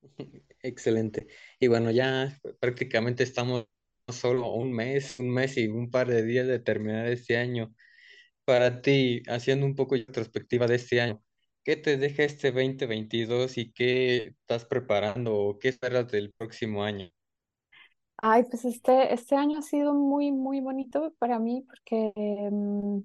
Excelente. 0.63 1.29
Y 1.59 1.69
bueno, 1.69 1.91
ya 1.91 2.39
prácticamente 2.61 3.23
estamos 3.23 3.67
solo 4.13 4.53
un 4.53 4.73
mes, 4.73 5.19
un 5.21 5.31
mes 5.31 5.57
y 5.57 5.69
un 5.69 5.91
par 5.91 6.09
de 6.09 6.23
días 6.25 6.47
de 6.47 6.59
terminar 6.61 7.07
este 7.09 7.37
año. 7.37 7.75
Para 8.45 8.83
ti, 8.83 9.23
haciendo 9.29 9.67
un 9.67 9.75
poco 9.77 9.95
de 9.97 10.03
retrospectiva 10.07 10.67
de 10.67 10.77
este 10.77 11.01
año, 11.01 11.23
¿qué 11.65 11.77
te 11.77 11.97
deja 11.99 12.25
este 12.25 12.53
2022 12.53 13.59
y 13.59 13.73
qué 13.73 14.35
estás 14.41 14.65
preparando 14.65 15.35
o 15.37 15.59
qué 15.59 15.69
esperas 15.69 16.09
del 16.11 16.33
próximo 16.33 16.85
año? 16.85 17.11
Ay, 18.21 18.45
pues 18.45 18.65
este, 18.65 19.13
este 19.15 19.37
año 19.37 19.59
ha 19.59 19.63
sido 19.63 19.95
muy, 19.95 20.33
muy 20.33 20.61
bonito 20.61 21.15
para 21.19 21.39
mí 21.39 21.63
porque, 21.69 22.13
em, 22.17 23.05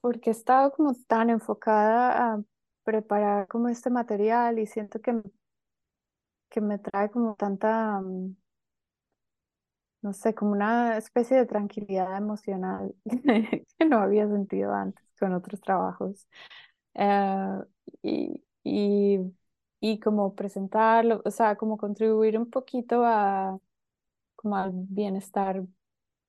porque 0.00 0.30
he 0.30 0.32
estado 0.32 0.72
como 0.72 0.94
tan 1.06 1.30
enfocada 1.30 2.34
a 2.34 2.42
preparar 2.84 3.48
como 3.48 3.68
este 3.68 3.90
material 3.90 4.58
y 4.58 4.66
siento 4.66 5.00
que, 5.00 5.22
que 6.50 6.60
me 6.60 6.78
trae 6.78 7.10
como 7.10 7.34
tanta, 7.36 8.00
mm, 8.00 8.36
no 10.04 10.14
sé, 10.14 10.34
como 10.36 10.52
una 10.52 10.98
especie 10.98 11.38
de 11.38 11.46
tranquilidad 11.46 12.16
emocional 12.18 12.94
que 13.06 13.86
no 13.86 13.98
había 14.00 14.28
sentido 14.28 14.74
antes 14.74 15.04
con 15.20 15.34
otros 15.34 15.60
trabajos. 15.62 16.28
Eh, 16.94 17.48
y, 18.02 18.42
y, 18.64 19.20
y 19.80 20.00
como 20.00 20.34
presentarlo, 20.34 21.22
o 21.24 21.30
sea, 21.32 21.56
como 21.56 21.78
contribuir 21.78 22.38
un 22.38 22.50
poquito 22.50 23.04
a, 23.04 23.58
como 24.36 24.56
al 24.56 24.72
bienestar 24.74 25.64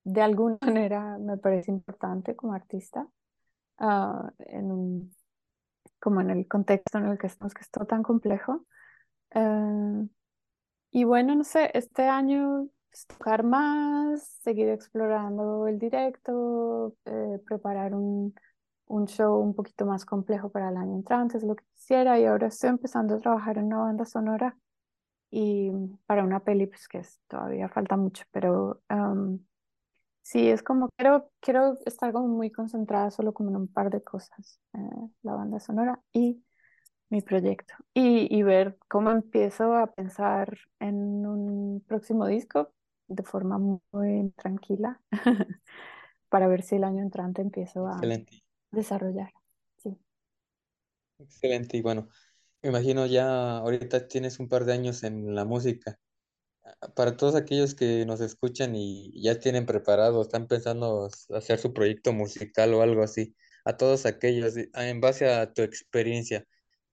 de 0.05 0.21
alguna 0.21 0.57
manera 0.65 1.17
me 1.19 1.38
parece 1.38 1.71
importante 1.71 2.35
como 2.35 2.53
artista, 2.53 3.07
ah, 3.79 4.31
en 4.39 4.71
un- 4.71 5.15
como 6.01 6.21
en 6.21 6.31
el 6.31 6.47
contexto 6.47 6.97
en 6.99 7.07
el 7.07 7.17
que 7.19 7.27
estamos, 7.27 7.53
que 7.53 7.61
es 7.63 7.71
todo 7.71 7.85
tan 7.88 8.03
complejo. 8.03 8.65
Eh, 9.31 10.07
y 10.91 11.03
bueno, 11.03 11.35
no 11.35 11.43
sé, 11.43 11.71
este 11.73 12.03
año 12.03 12.69
tocar 13.08 13.43
más, 13.43 14.23
seguir 14.43 14.69
explorando 14.69 15.67
el 15.67 15.79
directo, 15.79 16.95
eh, 17.05 17.39
preparar 17.45 17.93
un, 17.95 18.34
un 18.88 19.08
show 19.08 19.39
un 19.41 19.53
poquito 19.55 19.86
más 19.86 20.05
complejo 20.05 20.49
para 20.49 20.69
el 20.69 20.77
año 20.77 20.95
entrante, 20.95 21.38
es 21.38 21.43
lo 21.43 21.55
que 21.55 21.65
quisiera. 21.75 22.19
Y 22.19 22.25
ahora 22.25 22.47
estoy 22.47 22.69
empezando 22.69 23.15
a 23.15 23.19
trabajar 23.19 23.58
en 23.58 23.65
una 23.65 23.79
banda 23.79 24.05
sonora 24.05 24.58
y 25.31 25.71
para 26.08 26.23
una 26.23 26.41
peli, 26.43 26.67
pues 26.67 26.88
que 26.88 26.99
es- 26.99 27.21
todavía 27.27 27.69
falta 27.69 27.97
mucho, 27.97 28.25
pero 28.31 28.81
am, 28.89 29.39
sí, 30.21 30.49
es 30.49 30.63
como 30.63 30.89
quiero, 30.97 31.29
quiero 31.41 31.77
estar 31.86 32.12
como 32.13 32.27
muy 32.27 32.51
concentrada 32.51 33.12
solo 33.12 33.34
como 33.34 33.49
en 33.49 33.58
un 33.58 33.67
par 33.67 33.89
de 33.89 34.03
cosas, 34.03 34.60
eh, 34.73 34.79
la 35.23 35.36
banda 35.36 35.60
sonora 35.60 36.01
y 36.13 36.43
mi 37.10 37.21
proyecto 37.23 37.75
y, 37.95 38.27
y 38.36 38.43
ver 38.43 38.79
cómo 38.89 39.12
empiezo 39.12 39.75
a 39.75 39.93
pensar 39.93 40.58
en 40.81 41.27
un 41.27 41.84
próximo 41.88 42.27
disco 42.27 42.73
de 43.07 43.23
forma 43.23 43.57
muy 43.91 44.31
tranquila 44.37 45.01
para 46.29 46.47
ver 46.47 46.63
si 46.63 46.75
el 46.77 46.83
año 46.85 47.01
entrante 47.03 47.41
empiezo 47.41 47.87
a 47.87 48.09
Excelente, 48.09 48.43
desarrollar. 48.71 49.33
Sí. 49.77 49.97
excelente. 51.19 51.77
Y 51.77 51.81
bueno, 51.81 52.07
me 52.63 52.69
imagino 52.69 53.05
ya 53.07 53.57
ahorita 53.59 54.07
tienes 54.09 54.39
un 54.39 54.49
par 54.49 54.65
de 54.65 54.73
años 54.73 55.03
en 55.03 55.35
la 55.35 55.45
música. 55.45 55.99
Para 56.95 57.15
todos 57.17 57.35
aquellos 57.35 57.75
que 57.75 58.05
nos 58.05 58.21
escuchan 58.21 58.75
y 58.75 59.11
ya 59.21 59.39
tienen 59.39 59.65
preparado, 59.67 60.21
están 60.21 60.47
pensando 60.47 61.09
hacer 61.35 61.59
su 61.59 61.73
proyecto 61.73 62.11
musical 62.13 62.73
o 62.73 62.81
algo 62.81 63.03
así, 63.03 63.35
a 63.65 63.77
todos 63.77 64.05
aquellos, 64.05 64.57
y- 64.57 64.69
en 64.73 64.99
base 65.01 65.29
a 65.31 65.53
tu 65.53 65.61
experiencia, 65.61 66.45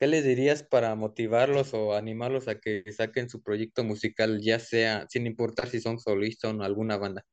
¿qué 0.03 0.09
les 0.09 0.25
dirías 0.25 0.65
para 0.65 0.97
motivarlos 0.97 1.75
o 1.75 1.95
animarlos 1.95 2.49
a 2.49 2.59
que 2.59 2.83
saquen 2.91 3.29
su 3.29 3.41
proyecto 3.41 3.85
musical, 3.85 4.41
ya 4.41 4.59
sea, 4.59 5.07
sin 5.09 5.29
importar 5.29 5.69
si 5.69 5.81
son 5.81 6.01
solistas 6.01 6.53
o 6.53 6.62
alguna 6.65 6.97
banda? 6.97 7.25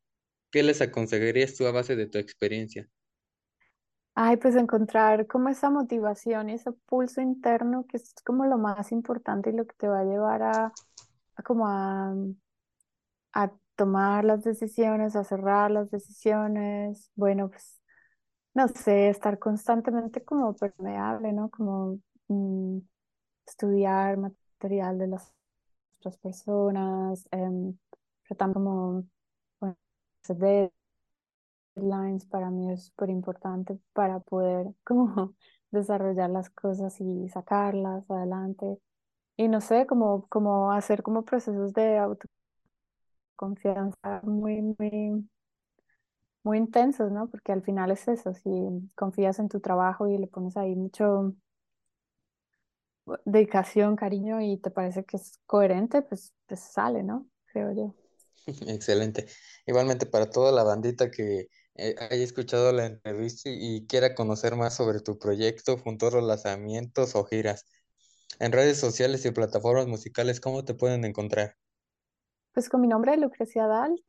¿Qué 0.52 0.62
les 0.62 0.80
aconsejarías 0.80 1.56
tú 1.56 1.66
a 1.66 1.72
base 1.72 1.96
de 1.96 2.06
tu 2.06 2.20
experiencia? 2.20 2.88
Ay, 4.14 4.38
pues 4.38 4.56
encontrar 4.56 5.26
como 5.26 5.50
esa 5.50 5.72
motivación 5.72 6.52
y 6.52 6.54
ese 6.54 6.72
pulso 6.86 7.22
interno 7.22 7.88
que 7.88 7.98
es 7.98 8.14
como 8.24 8.46
lo 8.46 8.60
más 8.60 8.92
importante 8.92 9.50
y 9.50 9.54
lo 9.54 9.66
que 9.66 9.74
te 9.76 9.88
va 9.88 10.02
a 10.02 10.06
llevar 10.06 10.44
a, 10.44 10.72
como 11.44 11.66
a 11.68 12.14
tomar 13.76 14.26
las 14.26 14.44
decisiones, 14.44 15.16
a 15.16 15.24
cerrar 15.24 15.72
las 15.72 15.90
decisiones. 15.90 17.10
Bueno, 17.16 17.50
pues 17.50 17.82
no 18.54 18.68
sé, 18.68 19.10
estar 19.10 19.40
constantemente 19.40 20.24
como 20.24 20.54
permeable, 20.56 21.34
¿no? 21.34 21.50
Como 21.50 22.00
mm, 22.30 22.80
estudiar 23.48 24.18
material 24.18 24.98
de 25.00 25.08
las 25.08 25.34
otras 26.00 26.18
personas, 26.20 27.28
em, 27.32 27.78
tratar 28.28 28.54
como 28.54 29.06
bueno, 29.62 29.78
deadlines 31.76 32.26
para 32.28 32.50
mí 32.52 32.72
es 32.72 32.86
súper 32.88 33.10
importante 33.10 33.80
para 33.94 34.20
poder 34.20 34.68
como 34.86 35.36
desarrollar 35.72 36.30
las 36.30 36.50
cosas 36.50 37.00
y 37.02 37.30
sacarlas 37.30 38.10
adelante. 38.10 38.80
Y 39.38 39.48
no 39.50 39.62
sé, 39.62 39.88
como, 39.88 40.28
como 40.30 40.72
hacer 40.74 41.04
como 41.04 41.24
procesos 41.26 41.74
de 41.74 42.00
autoconfianza 43.38 44.22
muy, 44.24 44.62
muy, 44.62 45.28
muy 46.44 46.58
intensos, 46.58 47.12
¿no? 47.12 47.28
Porque 47.30 47.52
al 47.52 47.62
final 47.64 47.92
es 47.92 48.08
eso, 48.08 48.34
si 48.34 48.50
confías 48.96 49.40
en 49.40 49.50
tu 49.50 49.60
trabajo 49.60 50.08
y 50.08 50.18
le 50.18 50.28
pones 50.28 50.58
ahí 50.58 50.76
mucho 50.76 51.34
dedicación, 53.26 53.96
cariño 53.96 54.42
y 54.42 54.58
te 54.58 54.72
parece 54.72 55.04
que 55.04 55.18
es 55.18 55.40
coherente, 55.46 56.02
pues, 56.02 56.34
pues 56.48 56.60
sale, 56.60 57.04
¿no? 57.04 57.28
Creo 57.52 57.72
yo. 57.74 57.96
Excelente. 58.68 59.28
Igualmente 59.66 60.06
para 60.06 60.30
toda 60.30 60.52
la 60.52 60.64
bandita 60.64 61.12
que 61.12 61.48
eh, 61.76 61.96
haya 62.00 62.24
escuchado 62.24 62.72
la 62.72 62.86
entrevista 62.88 63.50
y 63.50 63.78
y 63.78 63.88
quiera 63.88 64.16
conocer 64.16 64.56
más 64.56 64.76
sobre 64.76 65.00
tu 65.00 65.18
proyecto, 65.18 65.78
futuros 65.78 66.24
lanzamientos 66.24 67.16
o 67.16 67.24
giras. 67.26 67.66
En 68.40 68.52
redes 68.52 68.78
sociales 68.80 69.26
y 69.26 69.32
plataformas 69.32 69.88
musicales, 69.88 70.40
¿cómo 70.40 70.64
te 70.64 70.74
pueden 70.74 71.06
encontrar? 71.06 71.56
Pues 72.54 72.70
con 72.70 72.82
mi 72.82 72.88
nombre, 72.88 73.16
Lucrecia 73.18 73.68
Dalt, 73.68 74.04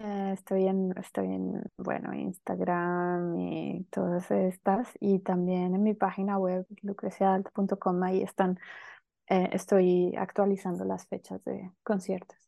eh, 0.00 0.32
estoy 0.34 0.68
en, 0.68 0.94
estoy 0.98 1.26
en, 1.28 1.64
bueno, 1.78 2.14
Instagram 2.14 3.38
y 3.40 3.84
todas 3.92 4.30
estas, 4.32 4.88
y 5.00 5.20
también 5.20 5.74
en 5.76 5.84
mi 5.84 5.94
página 5.94 6.38
web, 6.38 6.66
lucreciadalt.com, 6.82 8.02
ahí 8.04 8.22
están, 8.22 8.58
eh, 9.28 9.50
estoy 9.52 10.14
actualizando 10.16 10.84
las 10.84 11.06
fechas 11.08 11.44
de 11.44 11.72
conciertos. 11.84 12.38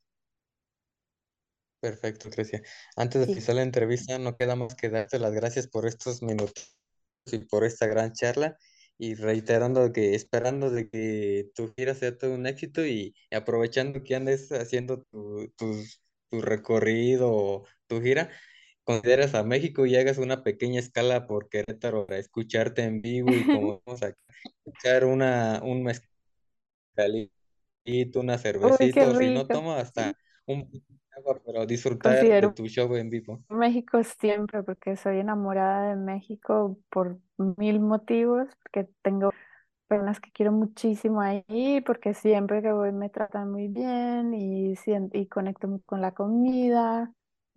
Perfecto, 1.80 2.30
Grecia. 2.30 2.62
Antes 2.96 3.20
de 3.20 3.26
Sí. 3.26 3.32
finalizar 3.34 3.57
la 3.57 3.62
entrevista, 3.62 4.18
no 4.18 4.36
queda 4.36 4.55
más 4.57 4.74
que 4.76 4.88
darte 4.88 5.18
las 5.18 5.32
gracias 5.32 5.66
por 5.66 5.86
estos 5.86 6.22
minutos 6.22 6.76
y 7.26 7.38
por 7.40 7.64
esta 7.64 7.86
gran 7.86 8.12
charla 8.12 8.57
y 8.98 9.14
reiterando 9.16 9.92
que 9.92 10.14
esperando 10.14 10.70
de 10.70 10.88
que 10.90 11.50
tu 11.55 11.72
gira 11.76 11.94
sea 11.94 12.16
todo 12.18 12.34
un 12.34 12.46
éxito 12.46 12.86
y 12.86 13.14
aprovechando 13.32 14.05
que 14.05 14.14
andes 14.16 14.53
haciendo 14.53 15.03
tu, 15.05 15.48
tus- 15.57 16.00
tu 16.33 16.41
recorrido 16.41 17.30
o 17.30 17.66
tu 17.87 18.01
gira, 18.01 18.30
consideras 18.85 19.35
a 19.35 19.45
México 19.45 19.85
y 19.85 19.97
hagas 19.97 20.16
una 20.16 20.43
pequeña 20.43 20.80
escala 20.80 21.26
por 21.26 21.51
Querétaro 21.51 22.07
para 22.07 22.18
escucharte 22.18 22.85
en 22.85 23.03
vivo 23.03 23.30
y 23.30 23.45
como 23.45 23.83
vamos 23.87 24.03
a 24.03 24.14
echar 24.64 25.05
una, 25.05 25.61
un 25.62 25.85
mezcalito 25.85 27.30
una 28.14 28.39
cervecita, 28.39 29.14
si 29.18 29.35
no 29.35 29.47
toma 29.47 29.78
hasta 29.78 30.16
un 30.47 30.70
agua, 31.14 31.39
pero 31.45 31.66
disfrutar 31.66 32.24
de 32.24 32.53
tu 32.53 32.66
show 32.66 32.97
en 32.97 33.11
vivo. 33.11 33.43
México 33.51 34.03
siempre 34.03 34.62
porque 34.62 34.97
soy 34.97 35.18
enamorada 35.18 35.91
de 35.91 35.97
México 35.97 36.78
por 36.89 37.18
mil 37.37 37.80
motivos, 37.80 38.49
porque 38.62 38.89
tengo 39.03 39.33
personas 39.93 40.20
que 40.20 40.30
quiero 40.30 40.53
muchísimo 40.53 41.20
ahí, 41.20 41.82
porque 41.84 42.14
siempre 42.14 42.62
que 42.62 42.72
voy 42.72 42.93
me 42.93 43.11
tratan 43.11 43.53
muy 43.53 43.68
bien 43.68 44.32
y, 44.32 44.72
y 45.12 45.26
conecto 45.26 45.82
con 45.84 46.01
la 46.01 46.12
comida, 46.12 47.12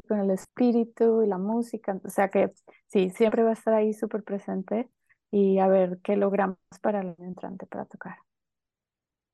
con 0.05 0.19
el 0.19 0.31
espíritu 0.31 1.23
y 1.23 1.27
la 1.27 1.37
música. 1.37 1.97
O 2.03 2.09
sea 2.09 2.27
que 2.27 2.51
sí, 2.87 3.09
siempre 3.11 3.41
va 3.43 3.51
a 3.51 3.53
estar 3.53 3.73
ahí 3.73 3.93
súper 3.93 4.23
presente 4.23 4.89
y 5.31 5.59
a 5.59 5.69
ver 5.69 5.99
qué 6.03 6.17
logramos 6.17 6.57
para 6.81 6.99
el 6.99 7.15
entrante 7.19 7.67
para 7.67 7.85
tocar. 7.85 8.17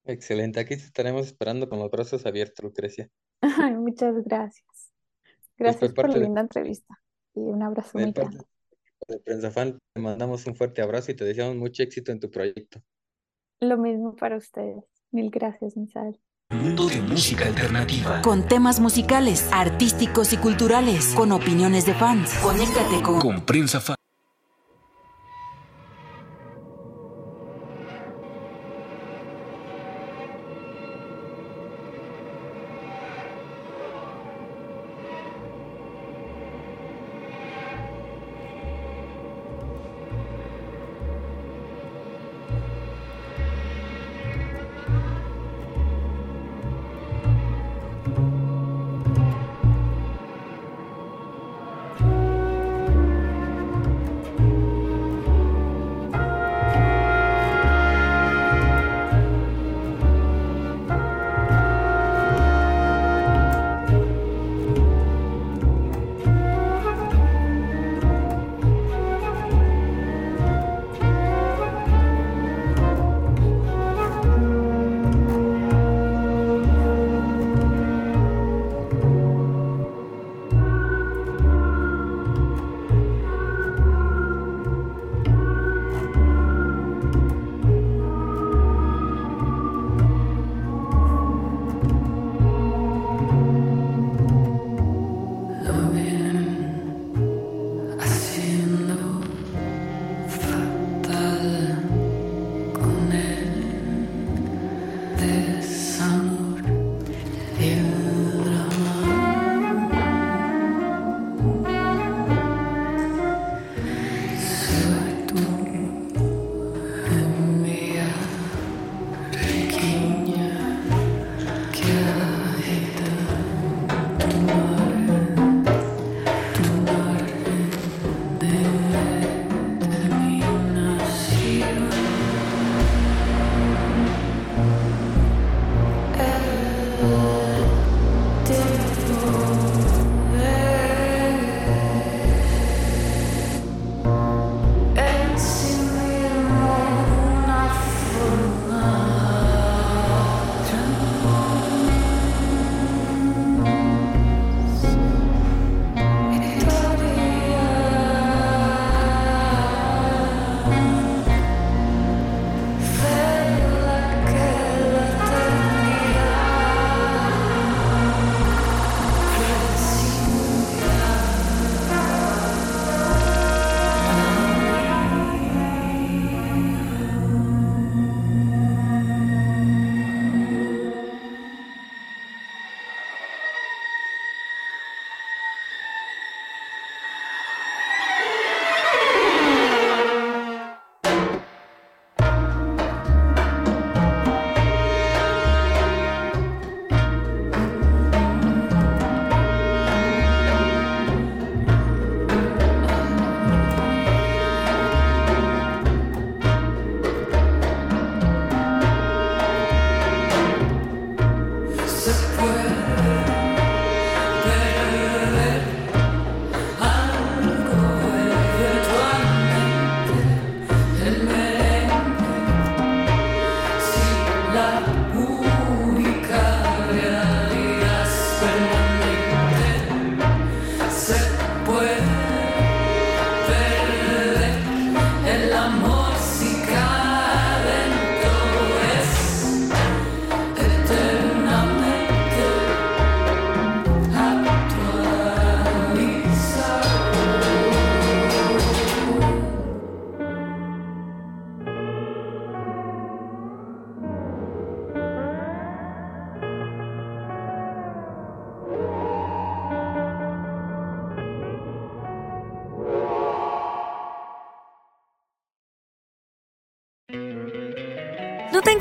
Excelente, 0.03 0.59
aquí 0.59 0.77
te 0.77 0.83
estaremos 0.83 1.25
esperando 1.25 1.67
con 1.67 1.79
los 1.79 1.89
brazos 1.89 2.27
abiertos, 2.27 2.63
Lucrecia. 2.63 3.09
Ay, 3.41 3.73
Muchas 3.77 4.13
gracias. 4.25 4.91
Gracias 5.57 5.91
por 5.91 6.07
la 6.07 6.13
de, 6.13 6.19
linda 6.19 6.41
entrevista 6.41 7.01
y 7.33 7.39
un 7.39 7.63
abrazo 7.63 7.97
muy 7.97 8.11
grande. 8.11 8.43
de 9.07 9.19
Prensa 9.19 9.49
Fan, 9.49 9.79
te 9.91 10.01
mandamos 10.01 10.45
un 10.45 10.55
fuerte 10.55 10.83
abrazo 10.83 11.11
y 11.11 11.15
te 11.15 11.25
deseamos 11.25 11.55
mucho 11.55 11.81
éxito 11.81 12.11
en 12.11 12.19
tu 12.19 12.29
proyecto. 12.29 12.79
Lo 13.61 13.77
mismo 13.77 14.15
para 14.15 14.37
ustedes. 14.37 14.83
Mil 15.11 15.29
gracias, 15.29 15.77
Misael. 15.77 16.19
Mundo 16.49 16.87
de 16.87 16.99
música 16.99 17.45
alternativa. 17.45 18.21
Con 18.23 18.47
temas 18.47 18.79
musicales, 18.79 19.47
artísticos 19.53 20.33
y 20.33 20.37
culturales, 20.37 21.13
con 21.15 21.31
opiniones 21.31 21.85
de 21.85 21.93
fans. 21.93 22.33
Conéctate 22.41 23.03
con 23.03 23.19
Con 23.19 23.45
Prensa 23.45 23.79
Fan. 23.79 24.00